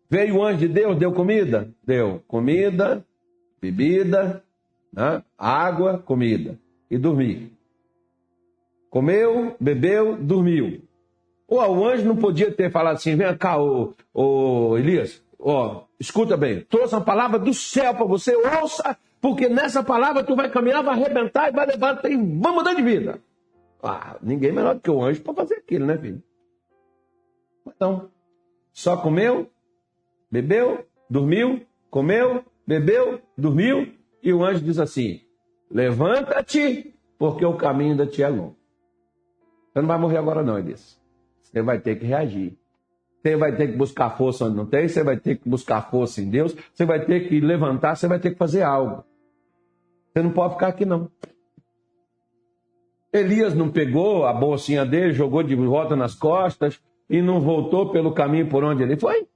Veio 0.09 0.37
o 0.37 0.43
anjo 0.43 0.59
de 0.59 0.67
Deus, 0.67 0.97
deu 0.97 1.11
comida? 1.11 1.73
Deu 1.83 2.21
comida, 2.27 3.05
bebida, 3.59 4.43
né? 4.93 5.23
água, 5.37 5.97
comida. 5.97 6.59
E 6.89 6.97
dormir. 6.97 7.51
Comeu, 8.89 9.55
bebeu, 9.59 10.17
dormiu. 10.17 10.81
Ou 11.47 11.59
o 11.59 11.87
anjo 11.87 12.05
não 12.05 12.15
podia 12.15 12.51
ter 12.51 12.71
falado 12.71 12.95
assim: 12.95 13.15
vem 13.15 13.35
cá, 13.37 13.59
ô, 13.59 13.93
ô 14.13 14.77
Elias, 14.77 15.23
ó, 15.39 15.83
escuta 15.99 16.35
bem, 16.35 16.61
trouxe 16.61 16.93
uma 16.93 17.01
palavra 17.01 17.39
do 17.39 17.53
céu 17.53 17.93
para 17.95 18.05
você, 18.05 18.35
ouça, 18.35 18.97
porque 19.21 19.47
nessa 19.47 19.83
palavra 19.83 20.23
tu 20.23 20.35
vai 20.35 20.49
caminhar, 20.49 20.83
vai 20.83 20.95
arrebentar 20.95 21.49
e 21.49 21.51
vai 21.51 21.65
levar, 21.65 22.05
e 22.05 22.17
vai 22.17 22.53
mudar 22.53 22.73
de 22.73 22.81
vida. 22.81 23.21
Ah, 23.81 24.17
ninguém 24.21 24.51
melhor 24.51 24.75
do 24.75 24.81
que 24.81 24.91
o 24.91 25.01
anjo 25.01 25.21
para 25.21 25.33
fazer 25.33 25.55
aquilo, 25.55 25.85
né, 25.85 25.97
filho? 25.97 26.21
Então, 27.65 28.09
só 28.73 28.97
comeu, 28.97 29.49
bebeu, 30.29 30.85
dormiu, 31.09 31.65
comeu, 31.89 32.43
bebeu, 32.67 33.21
dormiu, 33.37 33.93
e 34.21 34.33
o 34.33 34.43
anjo 34.43 34.61
diz 34.61 34.79
assim: 34.79 35.21
levanta-te, 35.71 36.93
porque 37.17 37.45
o 37.45 37.55
caminho 37.55 37.91
ainda 37.91 38.05
te 38.05 38.21
é 38.21 38.27
longo. 38.27 38.55
Você 39.71 39.81
não 39.81 39.87
vai 39.87 39.97
morrer 39.97 40.17
agora, 40.17 40.43
não, 40.43 40.57
ele 40.57 40.73
disse. 40.73 40.97
Você 41.41 41.61
vai 41.61 41.79
ter 41.79 41.97
que 41.97 42.05
reagir. 42.05 42.57
Você 43.21 43.35
vai 43.35 43.55
ter 43.55 43.67
que 43.67 43.77
buscar 43.77 44.11
força 44.11 44.45
onde 44.45 44.55
não 44.55 44.65
tem, 44.65 44.87
você 44.87 45.03
vai 45.03 45.17
ter 45.17 45.37
que 45.37 45.49
buscar 45.49 45.89
força 45.89 46.21
em 46.21 46.29
Deus, 46.29 46.55
você 46.73 46.85
vai 46.85 47.05
ter 47.05 47.27
que 47.27 47.39
levantar, 47.39 47.95
você 47.95 48.07
vai 48.07 48.19
ter 48.19 48.31
que 48.31 48.37
fazer 48.37 48.61
algo. 48.61 49.03
Você 50.13 50.23
não 50.23 50.31
pode 50.31 50.53
ficar 50.53 50.67
aqui, 50.67 50.85
não. 50.85 51.09
Elias 53.11 53.53
não 53.53 53.69
pegou 53.69 54.25
a 54.25 54.33
bolsinha 54.33 54.85
dele, 54.85 55.13
jogou 55.13 55.43
de 55.43 55.55
volta 55.55 55.95
nas 55.95 56.15
costas 56.15 56.79
e 57.09 57.21
não 57.21 57.41
voltou 57.41 57.91
pelo 57.91 58.13
caminho 58.13 58.47
por 58.47 58.63
onde 58.63 58.83
ele 58.83 58.95
foi. 58.95 59.27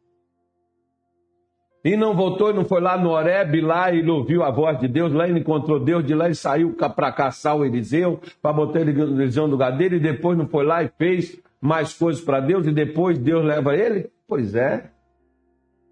E 1.83 1.97
não 1.97 2.15
voltou 2.15 2.51
e 2.51 2.53
não 2.53 2.63
foi 2.63 2.79
lá 2.79 2.97
no 2.97 3.09
Horeb, 3.09 3.59
lá 3.59 3.93
ele 3.93 4.09
ouviu 4.09 4.41
a 4.41 4.49
voz 4.49 4.79
de 4.79 4.87
Deus, 4.87 5.11
lá 5.11 5.27
ele 5.27 5.39
encontrou 5.39 5.79
Deus, 5.81 6.05
de 6.05 6.15
lá 6.15 6.25
ele 6.25 6.35
saiu 6.35 6.73
para 6.73 7.11
caçar 7.11 7.57
o 7.57 7.65
Eliseu, 7.65 8.21
para 8.41 8.53
botar 8.53 8.79
ele 8.79 8.93
no 8.93 9.45
lugar 9.47 9.71
dele, 9.75 9.97
e 9.97 9.99
depois 9.99 10.37
não 10.37 10.47
foi 10.47 10.63
lá 10.63 10.81
e 10.81 10.87
fez 10.97 11.41
mais 11.63 11.93
coisas 11.93 12.21
para 12.21 12.41
Deus 12.41 12.67
e 12.67 12.73
depois 12.73 13.17
Deus 13.17 13.45
leva 13.45 13.73
ele? 13.73 14.11
Pois 14.27 14.53
é. 14.53 14.91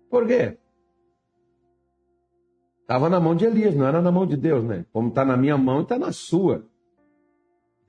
Por 0.10 0.28
quê? 0.28 0.58
Estava 2.82 3.10
na 3.10 3.22
mão 3.22 3.34
de 3.34 3.46
Elias, 3.46 3.74
não 3.74 3.88
era 3.88 4.02
na 4.02 4.12
mão 4.12 4.28
de 4.28 4.36
Deus, 4.36 4.66
né? 4.66 4.86
Como 4.92 5.08
está 5.08 5.24
na 5.24 5.38
minha 5.38 5.58
mão, 5.58 5.82
está 5.82 5.98
na 5.98 6.12
sua. 6.12 6.66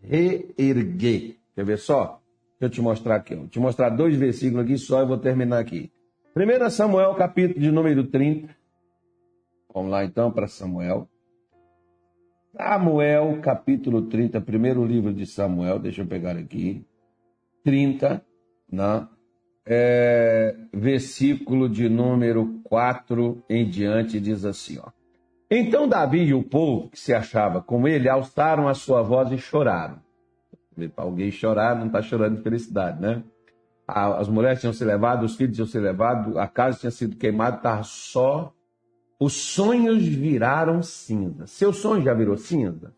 Reerguer. 0.00 1.38
Quer 1.56 1.64
ver 1.64 1.76
só? 1.76 2.22
Deixa 2.60 2.66
eu 2.66 2.70
te 2.70 2.80
mostrar 2.80 3.16
aqui. 3.16 3.34
Vou 3.34 3.48
te 3.48 3.58
mostrar 3.58 3.90
dois 3.90 4.14
versículos 4.14 4.64
aqui 4.64 4.78
só 4.78 5.02
e 5.02 5.06
vou 5.06 5.18
terminar 5.18 5.58
aqui. 5.58 5.90
1 6.36 6.70
Samuel, 6.70 7.16
capítulo 7.16 7.58
de 7.58 7.72
número 7.72 8.06
30. 8.06 8.54
Vamos 9.74 9.90
lá 9.90 10.04
então 10.04 10.30
para 10.30 10.46
Samuel. 10.46 11.08
Samuel, 12.56 13.40
capítulo 13.42 14.02
30, 14.02 14.40
primeiro 14.40 14.84
livro 14.84 15.12
de 15.12 15.26
Samuel. 15.26 15.80
Deixa 15.80 16.02
eu 16.02 16.06
pegar 16.06 16.36
aqui. 16.36 16.86
30, 17.64 18.24
né? 18.70 19.08
É, 19.64 20.56
versículo 20.72 21.68
de 21.68 21.88
número 21.88 22.60
4 22.64 23.44
em 23.48 23.68
diante, 23.68 24.18
diz 24.18 24.44
assim: 24.44 24.78
ó. 24.78 24.90
Então 25.50 25.86
Davi 25.86 26.24
e 26.24 26.34
o 26.34 26.42
povo 26.42 26.88
que 26.88 26.98
se 26.98 27.12
achava 27.12 27.60
com 27.60 27.86
ele 27.86 28.08
alçaram 28.08 28.68
a 28.68 28.74
sua 28.74 29.02
voz 29.02 29.30
e 29.30 29.38
choraram. 29.38 30.00
Para 30.94 31.04
alguém 31.04 31.30
chorar, 31.30 31.78
não 31.78 31.86
está 31.86 32.00
chorando 32.00 32.36
de 32.36 32.42
felicidade, 32.42 33.00
né? 33.00 33.22
As 33.86 34.28
mulheres 34.28 34.60
tinham 34.60 34.72
se 34.72 34.84
levado, 34.84 35.24
os 35.24 35.36
filhos 35.36 35.54
tinham 35.54 35.66
se 35.66 35.78
levado, 35.78 36.38
a 36.38 36.48
casa 36.48 36.78
tinha 36.78 36.90
sido 36.90 37.16
queimada, 37.16 37.56
estava 37.56 37.82
só. 37.82 38.52
Os 39.20 39.34
sonhos 39.34 40.02
viraram 40.04 40.82
cinza. 40.82 41.46
Seu 41.46 41.72
sonho 41.72 42.02
já 42.02 42.14
virou 42.14 42.36
cinza? 42.36 42.94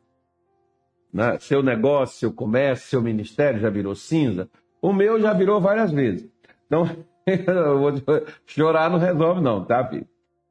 Né? 1.14 1.38
Seu 1.38 1.62
negócio, 1.62 2.18
seu 2.18 2.32
comércio, 2.32 2.88
seu 2.88 3.00
ministério 3.00 3.60
já 3.60 3.70
virou 3.70 3.94
cinza. 3.94 4.50
O 4.82 4.92
meu 4.92 5.20
já 5.20 5.32
virou 5.32 5.60
várias 5.60 5.92
vezes. 5.92 6.28
Então, 6.66 6.90
chorar 8.44 8.90
não 8.90 8.98
resolve, 8.98 9.40
não, 9.40 9.64
tá, 9.64 9.86
filho? 9.86 10.08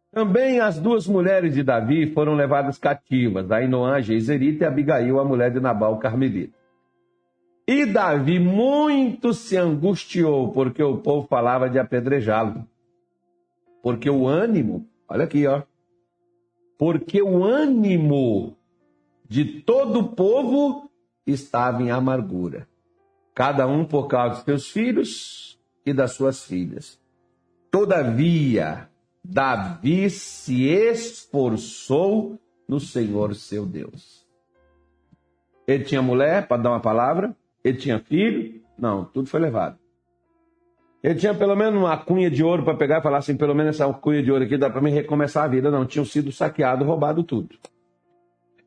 Também 0.10 0.62
as 0.62 0.79
duas 0.79 1.05
mulheres 1.05 1.53
de 1.53 1.63
Davi 1.63 2.13
foram 2.13 2.36
levadas 2.36 2.77
cativas, 2.77 3.51
Ainoã, 3.51 4.00
Geizerita 4.00 4.63
e 4.63 4.67
Abigail, 4.67 5.20
a 5.20 5.25
mulher 5.25 5.51
de 5.51 5.60
Nabal, 5.60 5.98
Carmelita. 5.98 6.55
E 7.67 7.86
Davi 7.86 8.39
muito 8.39 9.34
se 9.34 9.58
angustiou, 9.58 10.51
porque 10.51 10.82
o 10.82 10.98
povo 10.98 11.27
falava 11.27 11.70
de 11.70 11.77
apedrejá-lo. 11.77 12.65
Porque 13.82 14.10
o 14.10 14.27
ânimo, 14.27 14.88
olha 15.10 15.25
aqui, 15.25 15.46
ó. 15.46 15.63
Porque 16.77 17.22
o 17.22 17.43
ânimo 17.43 18.55
de 19.34 19.46
todo 19.46 20.02
o 20.02 20.10
povo 20.10 20.92
estava 21.25 21.82
em 21.82 21.90
amargura, 21.90 22.68
cada 23.34 23.66
um 23.66 23.84
por 23.84 24.08
causa 24.08 24.36
dos 24.36 24.44
seus 24.44 24.68
filhos 24.70 25.60
e 25.84 25.92
das 25.92 26.12
suas 26.12 26.44
filhas. 26.44 27.02
Todavia, 27.72 28.88
Davi 29.24 30.08
se 30.12 30.66
esforçou 30.66 32.40
no 32.70 32.80
Senhor 32.80 33.34
seu 33.34 33.66
Deus. 33.66 34.24
Ele 35.66 35.84
tinha 35.84 36.04
mulher 36.04 36.48
para 36.48 36.62
dar 36.62 36.70
uma 36.70 36.80
palavra, 36.80 37.36
ele 37.63 37.80
tinha 37.80 37.98
filho, 37.98 38.62
não, 38.78 39.04
tudo 39.04 39.28
foi 39.28 39.40
levado. 39.40 39.80
Ele 41.02 41.16
tinha 41.16 41.34
pelo 41.34 41.56
menos 41.56 41.82
uma 41.82 41.98
cunha 41.98 42.30
de 42.30 42.44
ouro 42.44 42.63
para 42.63 42.78
pegar 42.78 43.00
e 43.00 43.02
falar 43.02 43.18
assim: 43.18 43.36
pelo 43.36 43.56
menos 43.56 43.82
essa 43.82 43.92
cunha 43.96 44.22
de 44.22 44.32
ouro 44.32 44.44
aqui 44.44 44.60
dá 44.60 44.70
para 44.70 44.80
mim 44.80 44.92
recomeçar 44.92 45.46
a 45.46 45.48
vida. 45.48 45.72
Não, 45.72 45.88
tinham 45.88 46.06
sido 46.06 46.32
saqueado, 46.32 46.86
roubado 46.86 47.24
tudo. 47.24 47.58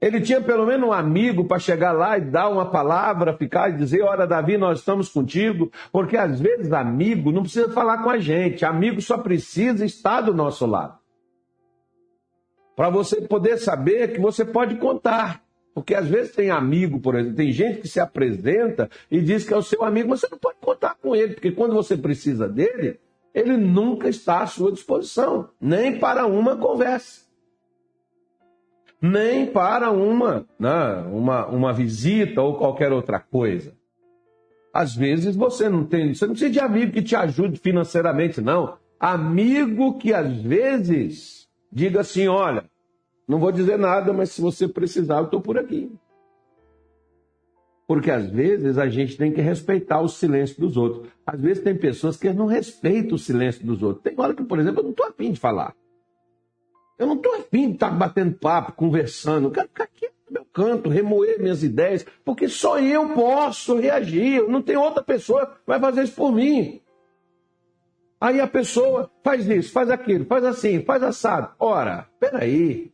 Ele 0.01 0.21
tinha 0.21 0.41
pelo 0.41 0.67
menos 0.67 0.89
um 0.89 0.93
amigo 0.93 1.45
para 1.47 1.59
chegar 1.59 1.93
lá 1.93 2.19
e 2.19 2.21
dar 2.21 2.49
uma 2.49 2.71
palavra, 2.71 3.37
ficar 3.37 3.71
e 3.71 3.77
dizer: 3.77 4.03
Olha, 4.03 4.27
Davi, 4.27 4.59
nós 4.59 4.81
estamos 4.81 5.09
contigo. 5.09 5.71
Porque 5.91 6.17
às 6.17 6.41
vezes, 6.41 6.73
amigo 6.73 7.33
não 7.33 7.43
precisa 7.43 7.71
falar 7.73 8.03
com 8.03 8.11
a 8.11 8.19
gente, 8.19 8.65
amigo 8.65 9.01
só 9.01 9.19
precisa 9.19 9.85
estar 9.85 10.21
do 10.21 10.35
nosso 10.35 10.67
lado. 10.67 10.99
Para 12.75 12.91
você 12.91 13.23
poder 13.23 13.57
saber 13.57 14.13
que 14.13 14.21
você 14.21 14.45
pode 14.45 14.77
contar. 14.77 15.43
Porque 15.75 15.95
às 15.95 16.09
vezes 16.09 16.35
tem 16.35 16.51
amigo, 16.51 17.01
por 17.01 17.15
exemplo, 17.15 17.37
tem 17.37 17.53
gente 17.53 17.83
que 17.83 17.89
se 17.89 18.01
apresenta 18.01 18.89
e 19.11 19.21
diz 19.21 19.47
que 19.47 19.53
é 19.53 19.57
o 19.59 19.63
seu 19.63 19.85
amigo, 19.85 20.09
mas 20.09 20.21
você 20.21 20.29
não 20.31 20.39
pode 20.39 20.57
contar 20.59 20.95
com 20.95 21.15
ele, 21.15 21.35
porque 21.35 21.53
quando 21.53 21.75
você 21.75 21.99
precisa 21.99 22.49
dele, 22.49 22.99
ele 23.35 23.59
nunca 23.59 24.09
está 24.09 24.41
à 24.41 24.47
sua 24.47 24.73
disposição, 24.73 25.51
nem 25.61 25.99
para 25.99 26.27
uma 26.27 26.57
conversa, 26.57 27.26
nem 29.01 29.47
para 29.47 29.91
uma, 29.91 30.47
né, 30.59 31.05
uma, 31.13 31.47
uma 31.47 31.73
visita 31.73 32.41
ou 32.43 32.57
qualquer 32.57 32.93
outra 32.93 33.19
coisa. 33.19 33.75
Às 34.73 34.95
vezes 34.95 35.35
você 35.35 35.69
não 35.69 35.85
tem, 35.85 36.15
você 36.15 36.27
não 36.27 36.35
precisa 36.35 36.53
de 36.53 36.61
amigo 36.61 36.93
que 36.93 37.03
te 37.03 37.17
ajude 37.17 37.59
financeiramente, 37.59 38.41
não. 38.41 38.77
Amigo 39.01 39.99
que 39.99 40.13
às 40.13 40.35
vezes 40.37 41.49
diga 41.73 42.01
assim: 42.01 42.29
olha, 42.29 42.65
não 43.27 43.39
vou 43.39 43.51
dizer 43.51 43.79
nada, 43.79 44.13
mas 44.13 44.31
se 44.31 44.41
você 44.41 44.69
precisar, 44.69 45.19
eu 45.19 45.25
estou 45.25 45.41
por 45.41 45.59
aqui. 45.59 45.91
Porque 47.87 48.11
às 48.11 48.29
vezes 48.29 48.79
a 48.79 48.89
gente 48.89 49.17
tem 49.17 49.33
que 49.33 49.41
respeitar 49.41 50.01
o 50.01 50.09
silêncio 50.09 50.61
dos 50.61 50.77
outros. 50.77 51.09
Às 51.25 51.41
vezes 51.41 51.63
tem 51.63 51.75
pessoas 51.75 52.17
que 52.17 52.33
não 52.33 52.47
respeitam 52.47 53.15
o 53.15 53.19
silêncio 53.19 53.65
dos 53.65 53.83
outros. 53.83 54.03
Tem 54.03 54.15
hora 54.19 54.35
que, 54.35 54.43
por 54.43 54.59
exemplo, 54.59 54.81
eu 54.81 54.85
não 54.85 54.91
estou 54.91 55.07
afim 55.07 55.31
de 55.31 55.39
falar. 55.39 55.75
Eu 56.99 57.07
não 57.07 57.15
estou 57.17 57.35
afim 57.35 57.69
de 57.69 57.75
estar 57.75 57.91
batendo 57.91 58.37
papo, 58.39 58.73
conversando. 58.73 59.49
Eu 59.49 59.51
quero 59.51 59.69
ficar 59.69 59.85
aqui 59.85 60.09
no 60.29 60.33
meu 60.33 60.45
canto, 60.47 60.89
remoer 60.89 61.41
minhas 61.41 61.63
ideias, 61.63 62.07
porque 62.25 62.49
só 62.49 62.79
eu 62.79 63.11
posso 63.11 63.77
reagir. 63.77 64.49
Não 64.49 64.63
tem 64.63 64.77
outra 64.77 65.03
pessoa 65.03 65.47
que 65.47 65.67
vai 65.67 65.79
fazer 65.79 66.05
isso 66.05 66.15
por 66.15 66.33
mim. 66.33 66.81
Aí 68.21 68.41
a 68.41 68.47
pessoa 68.47 69.11
faz 69.23 69.47
isso, 69.47 69.73
faz 69.73 69.91
aquilo, 69.91 70.25
faz 70.25 70.43
assim, 70.45 70.83
faz 70.83 71.03
assado. 71.03 71.55
Ora, 71.59 72.09
peraí. 72.19 72.91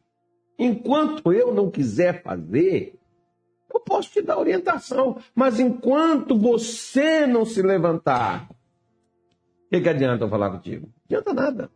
Enquanto 0.58 1.32
eu 1.32 1.54
não 1.54 1.70
quiser 1.70 2.22
fazer, 2.22 2.98
eu 3.72 3.80
posso 3.80 4.10
te 4.10 4.20
dar 4.20 4.38
orientação. 4.38 5.18
Mas 5.34 5.60
enquanto 5.60 6.36
você 6.36 7.26
não 7.26 7.44
se 7.44 7.62
levantar, 7.62 8.48
o 8.50 8.54
que, 9.70 9.80
que 9.80 9.88
adianta 9.88 10.24
eu 10.24 10.28
falar 10.28 10.50
contigo? 10.50 10.86
Não 10.86 11.18
adianta 11.18 11.32
nada. 11.32 11.70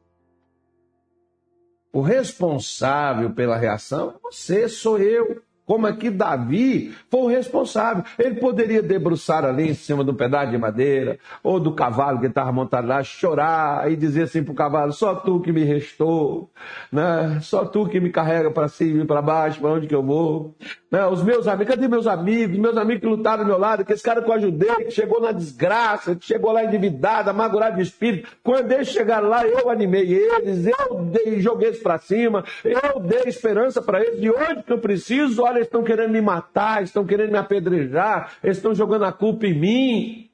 O 1.96 2.02
responsável 2.02 3.30
pela 3.30 3.56
reação 3.56 4.10
é 4.10 4.18
você, 4.22 4.68
sou 4.68 4.98
eu. 4.98 5.42
Como 5.66 5.84
aqui 5.86 6.10
Davi 6.10 6.94
foi 7.10 7.20
o 7.22 7.26
responsável. 7.26 8.04
Ele 8.16 8.36
poderia 8.36 8.80
debruçar 8.80 9.44
ali 9.44 9.68
em 9.68 9.74
cima 9.74 10.04
um 10.04 10.14
pedaço 10.14 10.52
de 10.52 10.58
madeira, 10.58 11.18
ou 11.42 11.58
do 11.58 11.72
cavalo 11.72 12.20
que 12.20 12.26
estava 12.26 12.52
montado 12.52 12.86
lá, 12.86 13.02
chorar 13.02 13.90
e 13.90 13.96
dizer 13.96 14.22
assim 14.22 14.44
para 14.44 14.52
o 14.52 14.54
cavalo: 14.54 14.92
só 14.92 15.16
tu 15.16 15.40
que 15.40 15.50
me 15.50 15.64
restou, 15.64 16.48
né? 16.92 17.40
só 17.42 17.64
tu 17.64 17.88
que 17.88 17.98
me 17.98 18.10
carrega 18.10 18.48
para 18.50 18.68
cima 18.68 19.02
e 19.02 19.06
para 19.06 19.20
baixo, 19.20 19.60
para 19.60 19.70
onde 19.70 19.88
que 19.88 19.94
eu 19.94 20.04
vou. 20.04 20.54
Né? 20.88 21.04
Os 21.04 21.22
meus 21.22 21.48
amigos, 21.48 21.74
cadê 21.74 21.88
meus 21.88 22.06
amigos? 22.06 22.56
Meus 22.56 22.76
amigos 22.76 23.00
que 23.00 23.08
lutaram 23.08 23.42
do 23.42 23.48
meu 23.48 23.58
lado, 23.58 23.84
que 23.84 23.92
esse 23.92 24.02
cara 24.04 24.22
que 24.22 24.30
eu 24.30 24.34
ajudei, 24.34 24.84
que 24.84 24.92
chegou 24.92 25.20
na 25.20 25.32
desgraça, 25.32 26.14
que 26.14 26.24
chegou 26.24 26.52
lá 26.52 26.62
endividado, 26.64 27.28
amargurado 27.28 27.76
de 27.76 27.82
espírito. 27.82 28.28
Quando 28.42 28.70
eles 28.70 28.88
chegaram 28.88 29.28
lá, 29.28 29.44
eu 29.44 29.68
animei 29.68 30.14
eles, 30.14 30.66
eu 30.66 31.02
dei, 31.10 31.40
joguei 31.40 31.68
eles 31.68 31.82
para 31.82 31.98
cima, 31.98 32.44
eu 32.64 33.00
dei 33.00 33.24
esperança 33.26 33.82
para 33.82 34.00
eles, 34.00 34.20
de 34.20 34.30
onde 34.30 34.62
que 34.62 34.72
eu 34.72 34.78
preciso, 34.78 35.42
olha 35.42 35.55
eles 35.56 35.66
estão 35.66 35.82
querendo 35.82 36.12
me 36.12 36.20
matar, 36.20 36.82
estão 36.82 37.04
querendo 37.04 37.32
me 37.32 37.38
apedrejar, 37.38 38.38
eles 38.42 38.56
estão 38.56 38.74
jogando 38.74 39.04
a 39.04 39.12
culpa 39.12 39.46
em 39.46 39.58
mim. 39.58 40.30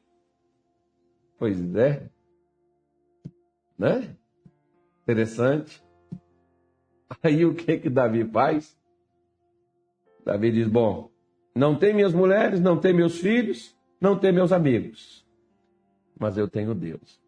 Pois 1.39 1.59
é. 1.75 2.09
Né? 3.79 4.17
Interessante. 5.03 5.83
Aí 7.23 7.45
o 7.45 7.55
que 7.55 7.79
que 7.79 7.91
Davi 7.91 8.25
faz? 8.25 8.79
Davi 10.25 10.53
diz: 10.53 10.69
Bom, 10.69 11.11
não 11.55 11.79
tem 11.79 11.93
minhas 11.93 12.15
mulheres, 12.15 12.61
não 12.61 12.79
tem 12.79 12.95
meus 12.95 13.19
filhos, 13.19 13.77
não 14.01 14.19
tem 14.19 14.33
meus 14.33 14.53
amigos, 14.53 15.27
mas 16.19 16.39
eu 16.39 16.49
tenho 16.49 16.75
Deus. 16.75 17.21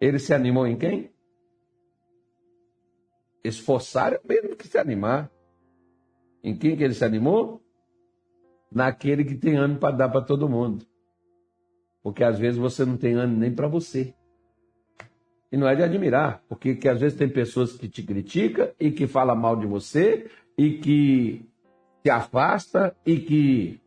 Ele 0.00 0.18
se 0.18 0.34
animou 0.34 0.66
em 0.66 0.76
quem? 0.76 1.10
Esforçar 3.42 4.12
é 4.12 4.20
o 4.22 4.28
mesmo 4.28 4.56
que 4.56 4.66
se 4.66 4.78
animar. 4.78 5.30
Em 6.42 6.56
quem 6.56 6.76
que 6.76 6.82
ele 6.82 6.94
se 6.94 7.04
animou? 7.04 7.62
Naquele 8.70 9.24
que 9.24 9.34
tem 9.34 9.56
ânimo 9.56 9.80
para 9.80 9.96
dar 9.96 10.08
para 10.08 10.22
todo 10.22 10.48
mundo. 10.48 10.84
Porque 12.02 12.22
às 12.22 12.38
vezes 12.38 12.58
você 12.58 12.84
não 12.84 12.96
tem 12.96 13.14
ânimo 13.14 13.38
nem 13.38 13.54
para 13.54 13.68
você. 13.68 14.14
E 15.50 15.56
não 15.56 15.66
é 15.66 15.74
de 15.74 15.82
admirar, 15.82 16.42
porque 16.48 16.74
que 16.74 16.88
às 16.88 17.00
vezes 17.00 17.16
tem 17.16 17.28
pessoas 17.28 17.76
que 17.76 17.88
te 17.88 18.02
criticam 18.02 18.70
e 18.78 18.90
que 18.90 19.06
falam 19.06 19.34
mal 19.34 19.56
de 19.56 19.66
você 19.66 20.30
e 20.56 20.78
que 20.78 21.48
te 22.02 22.10
afasta 22.10 22.94
e 23.04 23.18
que 23.18 23.80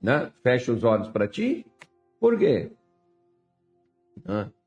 né, 0.00 0.32
fecha 0.42 0.72
os 0.72 0.84
olhos 0.84 1.08
para 1.08 1.26
ti. 1.26 1.66
Por 2.20 2.38
quê? 2.38 2.70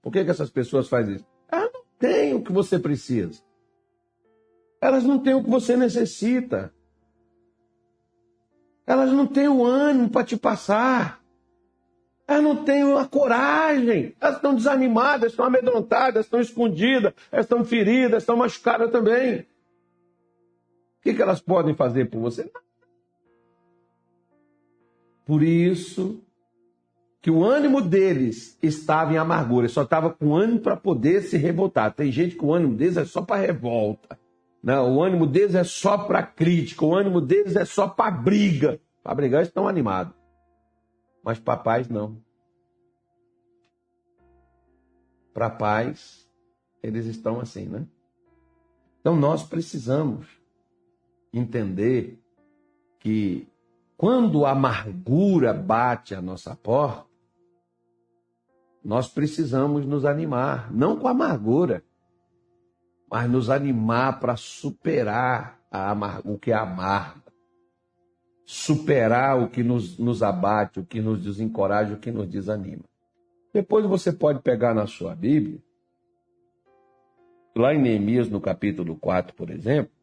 Por 0.01 0.11
que, 0.11 0.25
que 0.25 0.31
essas 0.31 0.49
pessoas 0.49 0.89
fazem 0.89 1.15
isso? 1.15 1.27
Elas 1.49 1.71
não 1.73 1.83
têm 1.97 2.33
o 2.33 2.43
que 2.43 2.51
você 2.51 2.77
precisa. 2.77 3.41
Elas 4.81 5.03
não 5.03 5.19
têm 5.19 5.33
o 5.33 5.43
que 5.43 5.49
você 5.49 5.77
necessita. 5.77 6.73
Elas 8.85 9.11
não 9.11 9.25
têm 9.25 9.47
o 9.47 9.63
ânimo 9.63 10.09
para 10.09 10.25
te 10.25 10.37
passar. 10.37 11.21
Elas 12.27 12.43
não 12.43 12.63
têm 12.63 12.81
a 12.97 13.05
coragem. 13.05 14.15
Elas 14.19 14.35
estão 14.35 14.55
desanimadas, 14.55 15.31
estão 15.31 15.45
amedrontadas, 15.45 16.25
estão 16.25 16.39
escondidas, 16.39 17.13
estão 17.31 17.63
feridas, 17.63 18.23
estão 18.23 18.37
machucadas 18.37 18.91
também. 18.91 19.41
O 19.41 19.45
que, 21.03 21.13
que 21.13 21.21
elas 21.21 21.41
podem 21.41 21.75
fazer 21.75 22.09
por 22.09 22.19
você? 22.19 22.49
Por 25.25 25.43
isso 25.43 26.21
que 27.21 27.31
o 27.31 27.43
ânimo 27.43 27.81
deles 27.81 28.57
estava 28.61 29.13
em 29.13 29.17
amargura, 29.17 29.69
só 29.69 29.83
estava 29.83 30.09
com 30.09 30.35
ânimo 30.35 30.59
para 30.59 30.75
poder 30.75 31.21
se 31.21 31.37
revoltar. 31.37 31.93
Tem 31.93 32.11
gente 32.11 32.35
que 32.35 32.43
o 32.43 32.53
ânimo 32.53 32.75
deles 32.75 32.97
é 32.97 33.05
só 33.05 33.21
para 33.21 33.41
revolta. 33.41 34.19
Não, 34.63 34.95
o 34.95 35.03
ânimo 35.03 35.27
deles 35.27 35.55
é 35.55 35.63
só 35.65 35.97
para 35.97 36.23
crítica, 36.23 36.85
o 36.85 36.95
ânimo 36.95 37.19
deles 37.19 37.57
é 37.57 37.65
só 37.65 37.85
para 37.85 38.09
briga. 38.09 38.79
Para 39.03 39.13
brigar 39.13 39.41
eles 39.41 39.49
estão 39.49 39.67
animados. 39.67 40.15
Mas 41.21 41.37
para 41.37 41.57
paz 41.57 41.89
não. 41.89 42.17
Para 45.33 45.49
paz 45.49 46.25
eles 46.81 47.05
estão 47.07 47.41
assim, 47.41 47.65
né? 47.65 47.85
Então 49.01 49.17
nós 49.17 49.43
precisamos 49.43 50.27
entender 51.33 52.17
que 52.99 53.49
quando 53.97 54.45
a 54.45 54.51
amargura 54.51 55.53
bate 55.53 56.15
a 56.15 56.21
nossa 56.21 56.55
porta, 56.55 57.05
nós 58.83 59.09
precisamos 59.09 59.85
nos 59.85 60.05
animar, 60.05 60.73
não 60.73 60.97
com 60.97 61.07
a 61.07 61.11
amargura, 61.11 61.83
mas 63.13 63.29
nos 63.29 63.51
animar 63.51 64.19
para 64.19 64.35
superar 64.35 65.61
o 66.25 66.35
que 66.35 66.51
é 66.51 66.55
amargo, 66.55 67.31
superar 68.43 69.39
o 69.39 69.47
que 69.47 69.61
nos, 69.61 69.99
nos 69.99 70.23
abate, 70.23 70.79
o 70.79 70.83
que 70.83 70.99
nos 70.99 71.21
desencoraja, 71.21 71.93
o 71.93 71.99
que 71.99 72.11
nos 72.11 72.27
desanima. 72.27 72.85
Depois 73.53 73.85
você 73.85 74.11
pode 74.11 74.41
pegar 74.41 74.73
na 74.73 74.87
sua 74.87 75.13
Bíblia, 75.13 75.61
lá 77.55 77.71
em 77.71 77.79
Neemias, 77.79 78.29
no 78.29 78.41
capítulo 78.41 78.95
4, 78.95 79.35
por 79.35 79.51
exemplo, 79.51 79.93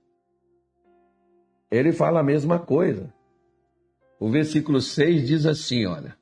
ele 1.69 1.91
fala 1.91 2.21
a 2.21 2.23
mesma 2.23 2.61
coisa. 2.61 3.13
O 4.21 4.31
versículo 4.31 4.81
6 4.81 5.27
diz 5.27 5.47
assim: 5.47 5.85
olha. 5.85 6.20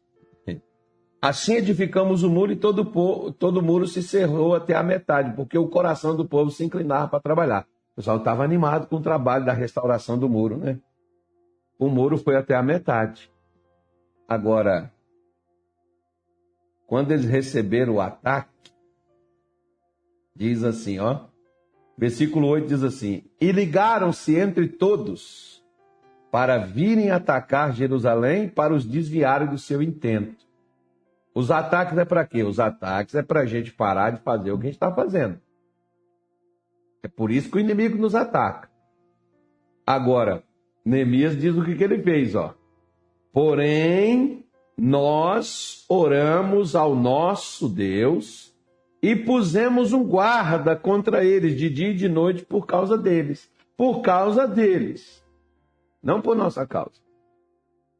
Assim 1.20 1.54
edificamos 1.54 2.22
o 2.22 2.30
muro 2.30 2.52
e 2.52 2.56
todo, 2.56 2.82
o 2.82 3.32
todo 3.32 3.60
muro 3.60 3.88
se 3.88 4.02
cerrou 4.02 4.54
até 4.54 4.74
a 4.74 4.82
metade, 4.82 5.34
porque 5.34 5.58
o 5.58 5.68
coração 5.68 6.16
do 6.16 6.24
povo 6.24 6.50
se 6.50 6.64
inclinava 6.64 7.08
para 7.08 7.20
trabalhar. 7.20 7.66
O 7.92 7.96
pessoal 7.96 8.18
estava 8.18 8.44
animado 8.44 8.86
com 8.86 8.96
o 8.96 9.02
trabalho 9.02 9.44
da 9.44 9.52
restauração 9.52 10.16
do 10.16 10.28
muro, 10.28 10.56
né? 10.56 10.78
O 11.76 11.88
muro 11.88 12.16
foi 12.16 12.36
até 12.36 12.54
a 12.54 12.62
metade. 12.62 13.30
Agora, 14.28 14.92
quando 16.86 17.10
eles 17.10 17.24
receberam 17.24 17.94
o 17.94 18.00
ataque, 18.00 18.72
diz 20.34 20.62
assim, 20.62 21.00
ó. 21.00 21.26
Versículo 21.96 22.46
8 22.46 22.68
diz 22.68 22.82
assim: 22.84 23.24
E 23.40 23.50
ligaram-se 23.50 24.36
entre 24.36 24.68
todos 24.68 25.64
para 26.30 26.58
virem 26.58 27.10
atacar 27.10 27.72
Jerusalém 27.72 28.48
para 28.48 28.72
os 28.72 28.84
desviarem 28.84 29.48
do 29.48 29.58
seu 29.58 29.82
intento. 29.82 30.47
Os 31.38 31.52
ataques 31.52 31.96
é 31.96 32.04
para 32.04 32.26
quê? 32.26 32.42
Os 32.42 32.58
ataques 32.58 33.14
é 33.14 33.22
para 33.22 33.42
a 33.42 33.46
gente 33.46 33.72
parar 33.72 34.10
de 34.10 34.20
fazer 34.22 34.50
o 34.50 34.58
que 34.58 34.62
a 34.62 34.70
gente 34.70 34.74
está 34.74 34.92
fazendo. 34.92 35.38
É 37.00 37.06
por 37.06 37.30
isso 37.30 37.48
que 37.48 37.58
o 37.58 37.60
inimigo 37.60 37.96
nos 37.96 38.16
ataca. 38.16 38.68
Agora, 39.86 40.42
Neemias 40.84 41.38
diz 41.38 41.54
o 41.56 41.64
que, 41.64 41.76
que 41.76 41.84
ele 41.84 42.02
fez, 42.02 42.34
ó. 42.34 42.56
Porém, 43.32 44.48
nós 44.76 45.84
oramos 45.88 46.74
ao 46.74 46.96
nosso 46.96 47.68
Deus 47.68 48.52
e 49.00 49.14
pusemos 49.14 49.92
um 49.92 50.02
guarda 50.02 50.74
contra 50.74 51.24
eles 51.24 51.56
de 51.56 51.70
dia 51.70 51.90
e 51.90 51.94
de 51.94 52.08
noite 52.08 52.44
por 52.44 52.66
causa 52.66 52.98
deles. 52.98 53.48
Por 53.76 54.00
causa 54.02 54.44
deles. 54.44 55.24
Não 56.02 56.20
por 56.20 56.34
nossa 56.34 56.66
causa. 56.66 57.07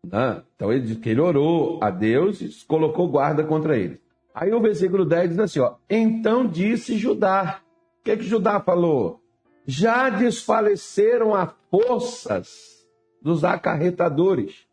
Né? 0.05 0.43
Então 0.55 0.73
ele 0.73 0.87
diz 0.87 0.99
que 0.99 1.11
ele 1.11 1.21
orou 1.21 1.79
a 1.83 1.91
Deus 1.91 2.41
e 2.41 2.67
colocou 2.67 3.09
guarda 3.09 3.45
contra 3.45 3.77
eles. 3.77 4.01
Aí 4.35 4.53
o 4.53 4.61
versículo 4.61 5.05
10 5.05 5.31
diz 5.31 5.39
assim: 5.39 5.61
ó, 5.61 5.75
Então 5.89 6.47
disse 6.47 6.97
Judá. 6.97 7.61
O 8.01 8.05
que, 8.05 8.17
que 8.17 8.25
Judá 8.25 8.61
falou? 8.61 9.21
Já 9.67 10.09
desfaleceram 10.09 11.35
as 11.35 11.53
forças 11.71 12.87
dos 13.21 13.45
acarretadores, 13.45 14.67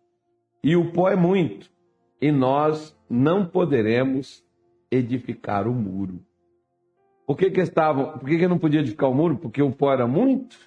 e 0.63 0.75
o 0.75 0.91
pó 0.91 1.09
é 1.09 1.15
muito, 1.15 1.69
e 2.21 2.31
nós 2.31 2.97
não 3.09 3.45
poderemos 3.45 4.45
edificar 4.89 5.67
o 5.67 5.73
muro. 5.73 6.19
Por 7.25 7.35
que, 7.35 7.49
que 7.49 7.59
estavam? 7.59 8.19
Por 8.19 8.29
que, 8.29 8.37
que 8.37 8.47
não 8.47 8.59
podia 8.59 8.79
edificar 8.79 9.09
o 9.09 9.15
muro? 9.15 9.37
Porque 9.37 9.61
o 9.61 9.71
pó 9.71 9.91
era 9.91 10.07
muito? 10.07 10.57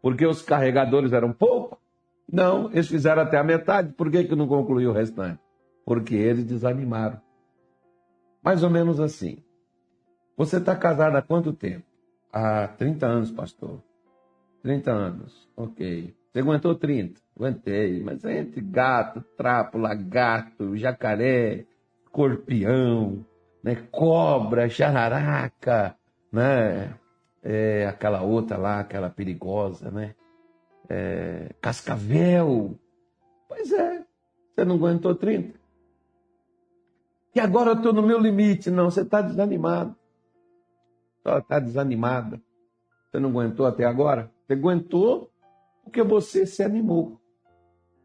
Porque 0.00 0.26
os 0.26 0.42
carregadores 0.42 1.12
eram 1.12 1.32
pouco? 1.32 1.78
Não, 2.30 2.70
eles 2.72 2.88
fizeram 2.88 3.22
até 3.22 3.36
a 3.36 3.44
metade. 3.44 3.92
Por 3.92 4.10
que, 4.10 4.24
que 4.24 4.34
não 4.34 4.46
concluiu 4.46 4.90
o 4.90 4.94
restante? 4.94 5.40
Porque 5.84 6.14
eles 6.14 6.44
desanimaram. 6.44 7.20
Mais 8.42 8.62
ou 8.62 8.70
menos 8.70 9.00
assim. 9.00 9.38
Você 10.36 10.56
está 10.56 10.74
casado 10.74 11.16
há 11.16 11.22
quanto 11.22 11.52
tempo? 11.52 11.84
Há 12.32 12.68
30 12.68 13.06
anos, 13.06 13.30
pastor. 13.30 13.80
30 14.62 14.90
anos. 14.90 15.48
Ok. 15.56 16.14
Você 16.32 16.40
aguentou 16.40 16.74
30? 16.74 17.20
Aguentei. 17.36 18.02
Mas 18.02 18.24
entre 18.24 18.60
gato, 18.60 19.22
trapo, 19.36 19.78
lagarto, 19.78 20.76
jacaré, 20.76 21.64
escorpião, 22.02 23.24
né? 23.62 23.76
cobra, 23.90 24.68
jararaca, 24.68 25.96
né? 26.32 26.94
É, 27.42 27.86
aquela 27.86 28.22
outra 28.22 28.56
lá, 28.56 28.80
aquela 28.80 29.10
perigosa, 29.10 29.90
né? 29.90 30.14
É, 30.88 31.50
cascavel. 31.60 32.78
Pois 33.48 33.72
é, 33.72 34.04
você 34.50 34.64
não 34.64 34.76
aguentou 34.76 35.14
30. 35.14 35.58
E 37.34 37.40
agora 37.40 37.70
eu 37.70 37.76
estou 37.76 37.92
no 37.92 38.02
meu 38.02 38.18
limite. 38.18 38.70
Não, 38.70 38.90
você 38.90 39.00
está 39.00 39.20
desanimado. 39.20 39.96
Está 41.26 41.58
desanimada. 41.58 42.40
Você 43.10 43.18
não 43.18 43.30
aguentou 43.30 43.66
até 43.66 43.84
agora? 43.84 44.30
Você 44.46 44.52
aguentou 44.52 45.30
porque 45.82 46.02
você 46.02 46.46
se 46.46 46.62
animou. 46.62 47.20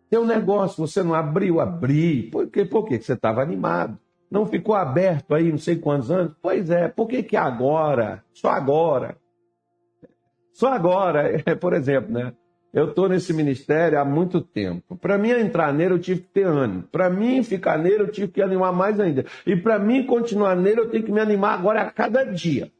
Teu 0.09 0.25
negócio, 0.25 0.85
você 0.85 1.03
não 1.03 1.13
abriu, 1.13 1.59
abri. 1.59 2.23
Por 2.31 2.47
quê? 2.49 2.65
Por 2.65 2.85
quê? 2.85 2.99
Você 2.99 3.13
estava 3.13 3.41
animado. 3.41 3.99
Não 4.29 4.45
ficou 4.45 4.75
aberto 4.75 5.33
aí 5.33 5.51
não 5.51 5.57
sei 5.57 5.77
quantos 5.77 6.09
anos? 6.09 6.35
Pois 6.41 6.69
é, 6.69 6.87
por 6.87 7.07
que, 7.07 7.23
que 7.23 7.37
agora? 7.37 8.23
Só 8.33 8.49
agora. 8.49 9.17
Só 10.53 10.73
agora, 10.73 11.31
por 11.59 11.73
exemplo, 11.73 12.11
né? 12.11 12.33
Eu 12.71 12.89
estou 12.89 13.09
nesse 13.09 13.33
ministério 13.33 13.99
há 13.99 14.05
muito 14.05 14.41
tempo. 14.41 14.95
Para 14.95 15.17
mim 15.17 15.31
entrar 15.31 15.73
nele, 15.73 15.95
eu 15.95 15.99
tive 15.99 16.21
que 16.21 16.27
ter 16.27 16.45
ânimo. 16.45 16.83
Para 16.83 17.09
mim 17.09 17.41
ficar 17.41 17.79
nele, 17.79 18.03
eu 18.03 18.11
tive 18.11 18.27
que 18.27 18.41
animar 18.41 18.71
mais 18.71 18.99
ainda. 18.99 19.25
E 19.45 19.55
para 19.55 19.79
mim 19.79 20.05
continuar 20.05 20.55
nele, 20.55 20.81
eu 20.81 20.89
tenho 20.89 21.03
que 21.03 21.11
me 21.11 21.19
animar 21.19 21.55
agora 21.55 21.81
a 21.81 21.91
cada 21.91 22.23
dia. 22.23 22.71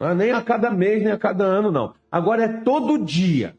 Não 0.00 0.08
é 0.08 0.14
nem 0.14 0.32
a 0.32 0.42
cada 0.42 0.70
mês, 0.70 1.02
nem 1.04 1.12
a 1.12 1.18
cada 1.18 1.44
ano, 1.44 1.70
não. 1.70 1.94
Agora 2.10 2.42
é 2.44 2.48
todo 2.48 2.98
dia. 2.98 3.56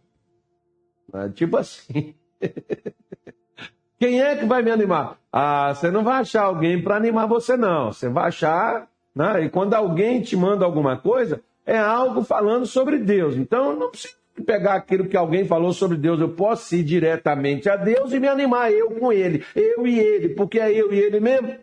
É 1.14 1.30
tipo 1.30 1.56
assim. 1.56 2.14
Quem 3.98 4.22
é 4.22 4.36
que 4.36 4.46
vai 4.46 4.62
me 4.62 4.70
animar? 4.70 5.18
Ah, 5.32 5.74
você 5.74 5.90
não 5.90 6.04
vai 6.04 6.20
achar 6.20 6.44
alguém 6.44 6.84
para 6.84 6.98
animar 6.98 7.26
você, 7.26 7.56
não. 7.56 7.94
Você 7.94 8.10
vai 8.10 8.28
achar. 8.28 8.90
Né? 9.16 9.46
E 9.46 9.50
quando 9.50 9.74
alguém 9.74 10.22
te 10.22 10.36
manda 10.36 10.66
alguma 10.66 10.98
coisa, 10.98 11.42
é 11.66 11.78
algo 11.78 12.22
falando 12.22 12.66
sobre 12.66 13.00
Deus. 13.00 13.38
Então, 13.38 13.74
não 13.78 13.90
precisa 13.90 14.25
pegar 14.44 14.76
aquilo 14.76 15.08
que 15.08 15.16
alguém 15.16 15.46
falou 15.46 15.72
sobre 15.74 15.98
Deus, 15.98 16.20
eu 16.20 16.30
posso 16.30 16.76
ir 16.76 16.84
diretamente 16.84 17.70
a 17.70 17.76
Deus 17.76 18.14
e 18.14 18.20
me 18.20 18.28
animar 18.28 18.72
eu 18.72 18.92
com 18.92 19.12
ele, 19.12 19.44
eu 19.56 19.88
e 19.88 20.00
ele, 20.00 20.30
porque 20.30 20.60
é 20.60 20.72
eu 20.72 20.94
e 20.94 21.00
ele 21.00 21.20
mesmo. 21.20 21.56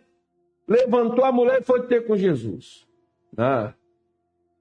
Levantou 0.67 1.25
a 1.25 1.31
mulher 1.31 1.61
e 1.61 1.63
foi 1.63 1.83
ter 1.87 2.07
com 2.07 2.15
Jesus. 2.15 2.87
Ah. 3.37 3.73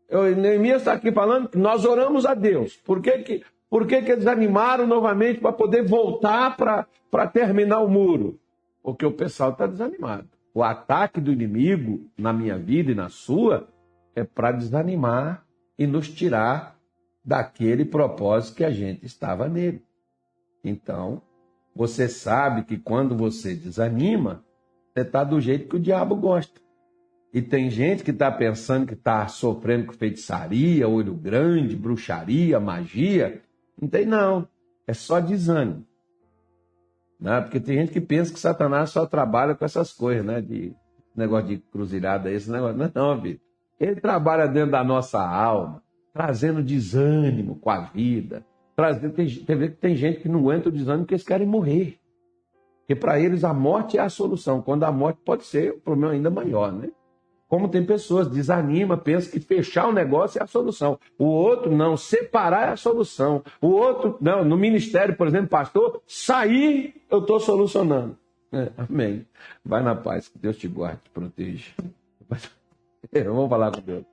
Eu, 0.09 0.37
Neemias 0.37 0.83
está 0.83 0.93
aqui 0.93 1.11
falando 1.11 1.49
que 1.49 1.57
nós 1.57 1.85
oramos 1.85 2.27
a 2.27 2.35
Deus. 2.35 2.77
Por 2.77 3.01
que, 3.01 3.19
que, 3.19 3.43
por 3.71 3.87
que, 3.87 4.03
que 4.03 4.13
eles 4.13 4.27
animaram 4.27 4.87
novamente 4.87 5.41
para 5.41 5.53
poder 5.53 5.83
voltar 5.83 6.57
para 6.57 7.27
terminar 7.29 7.81
o 7.81 7.89
muro? 7.89 8.39
Porque 8.83 9.07
o 9.07 9.13
pessoal 9.13 9.53
está 9.53 9.67
desanimado. 9.67 10.29
O 10.53 10.63
ataque 10.63 11.21
do 11.21 11.33
inimigo 11.33 12.11
na 12.19 12.33
minha 12.33 12.59
vida 12.59 12.93
e 12.93 12.95
na 12.95 13.09
sua 13.09 13.69
é 14.15 14.23
para 14.23 14.53
desanimar 14.53 15.47
e 15.79 15.87
nos 15.87 16.11
tirar 16.11 16.72
daquele 17.25 17.85
propósito 17.85 18.57
que 18.57 18.65
a 18.65 18.71
gente 18.71 19.07
estava 19.07 19.49
nele. 19.49 19.85
Então, 20.65 21.23
você 21.75 22.09
sabe 22.09 22.65
que 22.65 22.77
quando 22.77 23.17
você 23.17 23.55
desanima, 23.55 24.45
você 24.93 25.03
está 25.03 25.25
do 25.25 25.41
jeito 25.41 25.69
que 25.69 25.77
o 25.77 25.81
diabo 25.81 26.17
gosta. 26.17 26.61
E 27.33 27.41
tem 27.41 27.71
gente 27.71 28.05
que 28.05 28.11
está 28.11 28.31
pensando 28.31 28.87
que 28.87 28.93
está 28.93 29.27
sofrendo 29.27 29.87
com 29.87 29.93
feitiçaria, 29.93 30.87
olho 30.87 31.15
grande, 31.15 31.75
bruxaria, 31.75 32.61
magia. 32.61 33.41
Não 33.81 33.89
tem, 33.89 34.05
não. 34.05 34.47
É 34.87 34.93
só 34.93 35.19
desânimo. 35.19 35.87
Né? 37.19 37.41
Porque 37.41 37.59
tem 37.59 37.79
gente 37.79 37.93
que 37.93 38.01
pensa 38.01 38.33
que 38.33 38.39
Satanás 38.39 38.91
só 38.91 39.07
trabalha 39.07 39.55
com 39.55 39.65
essas 39.65 39.93
coisas, 39.93 40.27
né? 40.27 40.43
De 40.43 40.75
negócio 41.17 41.49
de 41.49 41.59
cruzilhada, 41.59 42.31
esse 42.31 42.51
negócio. 42.51 42.77
Não, 42.77 42.91
não, 42.95 43.23
filho. 43.23 43.41
Ele 43.81 43.99
trabalha 43.99 44.47
dentro 44.47 44.73
da 44.73 44.85
nossa 44.85 45.19
alma 45.19 45.83
trazendo 46.13 46.63
desânimo 46.63 47.57
com 47.57 47.71
a 47.71 47.81
vida. 47.81 48.45
Trazendo, 48.77 49.13
tem, 49.15 49.29
tem, 49.29 49.71
tem 49.71 49.97
gente 49.97 50.21
que 50.21 50.29
não 50.29 50.41
aguenta 50.41 50.69
o 50.69 50.73
desânimo 50.73 51.05
porque 51.05 51.15
eles 51.15 51.27
querem 51.27 51.47
morrer. 51.47 51.99
Porque 52.81 52.95
para 52.95 53.19
eles 53.19 53.45
a 53.45 53.55
morte 53.55 53.99
é 53.99 54.01
a 54.01 54.09
solução, 54.09 54.61
quando 54.61 54.85
a 54.85 54.93
morte 54.93 55.21
pode 55.25 55.45
ser 55.45 55.75
um 55.75 55.81
problema 55.81 56.13
ainda 56.13 56.31
maior, 56.31 56.73
né? 56.73 56.91
Como 57.49 57.69
tem 57.69 57.85
pessoas, 57.85 58.29
desanima, 58.29 58.97
pensa 58.97 59.31
que 59.31 59.39
fechar 59.39 59.87
o 59.87 59.93
negócio 59.93 60.39
é 60.39 60.43
a 60.43 60.47
solução. 60.47 60.99
O 61.19 61.27
outro, 61.27 61.71
não, 61.71 61.99
separar 61.99 62.69
é 62.69 62.73
a 62.73 62.77
solução. 62.79 63.43
O 63.61 63.69
outro, 63.69 64.17
não, 64.23 64.43
no 64.43 64.57
ministério, 64.57 65.15
por 65.15 65.27
exemplo, 65.27 65.49
pastor, 65.49 66.01
sair, 66.07 66.95
eu 67.11 67.19
estou 67.19 67.39
solucionando. 67.39 68.17
É, 68.51 68.73
amém. 68.79 69.27
Vai 69.63 69.83
na 69.83 69.95
paz, 69.95 70.29
que 70.29 70.39
Deus 70.39 70.57
te 70.57 70.67
guarde, 70.67 71.03
te 71.05 71.11
proteja. 71.11 71.73
Vamos 73.13 73.51
falar 73.51 73.71
com 73.71 73.83
Deus. 73.83 74.12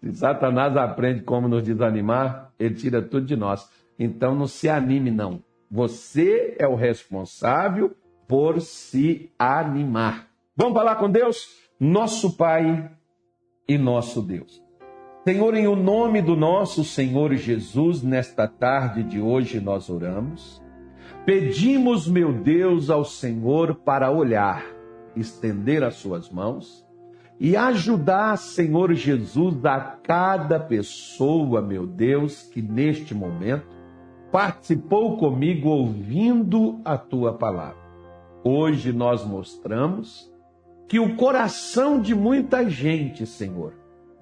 Se 0.00 0.12
Satanás 0.18 0.76
aprende 0.76 1.22
como 1.22 1.48
nos 1.48 1.62
desanimar, 1.62 2.52
ele 2.58 2.74
tira 2.74 3.00
tudo 3.00 3.26
de 3.26 3.36
nós. 3.36 3.70
Então 3.98 4.34
não 4.34 4.46
se 4.46 4.68
anime, 4.68 5.10
não. 5.10 5.42
Você 5.70 6.56
é 6.58 6.66
o 6.66 6.74
responsável 6.74 7.94
por 8.26 8.60
se 8.60 9.30
animar. 9.38 10.28
Vamos 10.56 10.74
falar 10.74 10.96
com 10.96 11.10
Deus? 11.10 11.46
Nosso 11.78 12.36
Pai 12.36 12.90
e 13.68 13.78
nosso 13.78 14.22
Deus. 14.22 14.62
Senhor, 15.24 15.54
em 15.54 15.66
o 15.66 15.76
nome 15.76 16.22
do 16.22 16.34
nosso 16.34 16.82
Senhor 16.82 17.34
Jesus, 17.34 18.02
nesta 18.02 18.48
tarde 18.48 19.02
de 19.02 19.20
hoje 19.20 19.60
nós 19.60 19.90
oramos. 19.90 20.62
Pedimos, 21.26 22.08
meu 22.08 22.32
Deus, 22.32 22.88
ao 22.88 23.04
Senhor 23.04 23.74
para 23.74 24.10
olhar, 24.10 24.64
estender 25.14 25.84
as 25.84 25.96
suas 25.96 26.30
mãos 26.30 26.87
e 27.40 27.56
ajudar, 27.56 28.36
Senhor 28.36 28.92
Jesus, 28.94 29.64
a 29.64 29.78
cada 29.78 30.58
pessoa, 30.58 31.62
meu 31.62 31.86
Deus, 31.86 32.42
que 32.42 32.60
neste 32.60 33.14
momento 33.14 33.66
participou 34.32 35.16
comigo 35.16 35.68
ouvindo 35.68 36.80
a 36.84 36.98
tua 36.98 37.32
palavra. 37.32 37.88
Hoje 38.44 38.92
nós 38.92 39.24
mostramos 39.24 40.32
que 40.88 40.98
o 40.98 41.16
coração 41.16 42.00
de 42.00 42.14
muita 42.14 42.68
gente, 42.68 43.26
Senhor, 43.26 43.74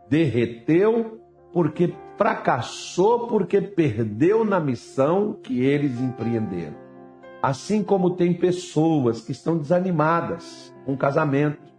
derreteu 0.09 1.21
porque 1.53 1.95
fracassou, 2.17 3.27
porque 3.29 3.61
perdeu 3.61 4.45
na 4.45 4.61
missão 4.61 5.39
que 5.43 5.61
eles 5.61 6.01
empreenderam. 6.01 6.77
Assim 7.43 7.83
como 7.83 8.17
tem 8.17 8.35
pessoas 8.35 9.21
que 9.21 9.33
estão 9.33 9.57
desanimadas 9.57 10.75
com 10.85 10.97
casamento, 10.97 11.76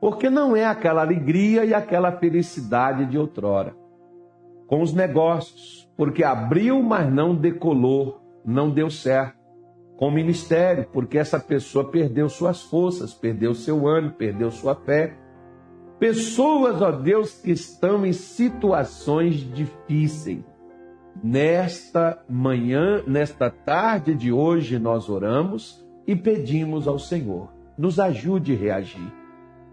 porque 0.00 0.30
não 0.30 0.56
é 0.56 0.64
aquela 0.64 1.02
alegria 1.02 1.64
e 1.64 1.74
aquela 1.74 2.12
felicidade 2.12 3.06
de 3.06 3.18
outrora. 3.18 3.74
Com 4.66 4.82
os 4.82 4.92
negócios, 4.92 5.90
porque 5.96 6.22
abriu, 6.22 6.82
mas 6.82 7.10
não 7.12 7.34
decolou, 7.34 8.20
não 8.44 8.70
deu 8.70 8.90
certo. 8.90 9.38
Com 9.96 10.08
o 10.08 10.12
ministério, 10.12 10.86
porque 10.92 11.18
essa 11.18 11.40
pessoa 11.40 11.90
perdeu 11.90 12.28
suas 12.28 12.62
forças, 12.62 13.12
perdeu 13.12 13.54
seu 13.54 13.88
ânimo, 13.88 14.12
perdeu 14.12 14.50
sua 14.50 14.74
fé. 14.74 15.16
Pessoas, 15.98 16.80
ó 16.80 16.92
Deus, 16.92 17.40
que 17.40 17.50
estão 17.50 18.06
em 18.06 18.12
situações 18.12 19.34
difíceis, 19.52 20.44
Nesta 21.22 22.22
manhã, 22.28 23.02
nesta 23.04 23.50
tarde 23.50 24.14
de 24.14 24.30
hoje, 24.30 24.78
nós 24.78 25.08
oramos 25.08 25.84
e 26.06 26.14
pedimos 26.14 26.86
ao 26.86 26.98
Senhor, 26.98 27.52
nos 27.76 27.98
ajude 27.98 28.54
a 28.54 28.56
reagir. 28.56 29.12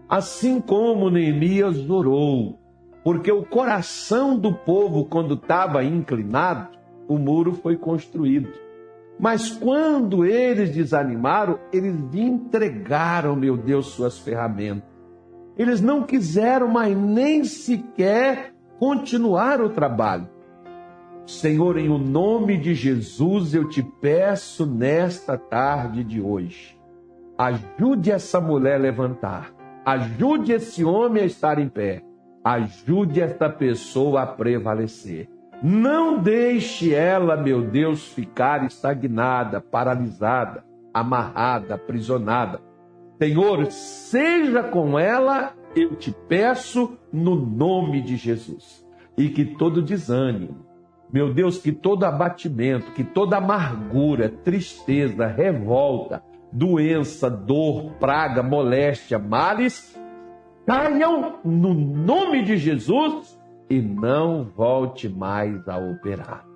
Assim 0.08 0.60
como 0.60 1.10
Neemias 1.10 1.90
orou, 1.90 2.58
porque 3.02 3.30
o 3.30 3.44
coração 3.44 4.38
do 4.38 4.52
povo, 4.52 5.04
quando 5.04 5.34
estava 5.34 5.82
inclinado, 5.82 6.76
o 7.08 7.18
muro 7.18 7.54
foi 7.54 7.76
construído. 7.76 8.50
Mas 9.18 9.50
quando 9.50 10.24
eles 10.24 10.70
desanimaram, 10.70 11.58
eles 11.72 11.96
entregaram, 12.14 13.34
meu 13.34 13.56
Deus, 13.56 13.86
suas 13.86 14.18
ferramentas. 14.18 14.88
Eles 15.56 15.80
não 15.80 16.02
quiseram 16.02 16.68
mais 16.68 16.96
nem 16.96 17.44
sequer 17.44 18.52
continuar 18.78 19.60
o 19.60 19.70
trabalho. 19.70 20.28
Senhor, 21.26 21.78
em 21.78 21.88
o 21.88 21.98
nome 21.98 22.56
de 22.56 22.74
Jesus, 22.74 23.54
eu 23.54 23.68
te 23.68 23.82
peço 23.82 24.64
nesta 24.66 25.36
tarde 25.36 26.04
de 26.04 26.20
hoje, 26.20 26.78
ajude 27.36 28.12
essa 28.12 28.40
mulher 28.40 28.76
a 28.76 28.78
levantar, 28.78 29.52
ajude 29.86 30.50
esse 30.50 30.84
homem 30.84 31.22
a 31.22 31.26
estar 31.26 31.60
em 31.60 31.68
pé, 31.68 32.02
ajude 32.42 33.20
esta 33.20 33.48
pessoa 33.48 34.22
a 34.22 34.26
prevalecer. 34.26 35.28
Não 35.62 36.18
deixe 36.18 36.92
ela, 36.92 37.36
meu 37.36 37.62
Deus, 37.62 38.08
ficar 38.08 38.66
estagnada, 38.66 39.60
paralisada, 39.60 40.64
amarrada, 40.92 41.76
aprisionada. 41.76 42.60
Senhor, 43.16 43.66
seja 43.70 44.64
com 44.64 44.98
ela, 44.98 45.54
eu 45.76 45.94
te 45.94 46.10
peço, 46.28 46.98
no 47.12 47.36
nome 47.36 48.02
de 48.02 48.16
Jesus. 48.16 48.84
E 49.16 49.28
que 49.28 49.44
todo 49.44 49.80
desânimo, 49.80 50.66
meu 51.12 51.32
Deus, 51.32 51.58
que 51.58 51.70
todo 51.70 52.04
abatimento, 52.04 52.90
que 52.92 53.04
toda 53.04 53.36
amargura, 53.36 54.28
tristeza, 54.28 55.26
revolta, 55.26 56.22
doença, 56.56 57.28
dor, 57.28 57.92
praga, 58.00 58.42
moléstia, 58.42 59.18
males, 59.18 59.94
caiam 60.66 61.38
no 61.44 61.74
nome 61.74 62.42
de 62.42 62.56
Jesus 62.56 63.38
e 63.68 63.80
não 63.80 64.44
volte 64.56 65.06
mais 65.06 65.68
a 65.68 65.76
operar. 65.76 66.46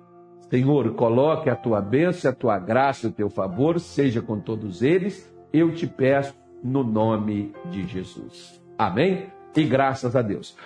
Senhor, 0.49 0.95
coloque 0.95 1.51
a 1.51 1.55
tua 1.55 1.79
bênção, 1.79 2.31
a 2.31 2.33
tua 2.33 2.57
graça, 2.57 3.07
o 3.07 3.11
teu 3.11 3.29
favor, 3.29 3.79
seja 3.79 4.21
com 4.23 4.39
todos 4.39 4.81
eles, 4.81 5.31
eu 5.53 5.71
te 5.71 5.85
peço 5.85 6.35
no 6.63 6.83
nome 6.83 7.53
de 7.69 7.87
Jesus. 7.87 8.59
Amém? 8.77 9.27
E 9.55 9.63
graças 9.63 10.15
a 10.15 10.21
Deus. 10.23 10.57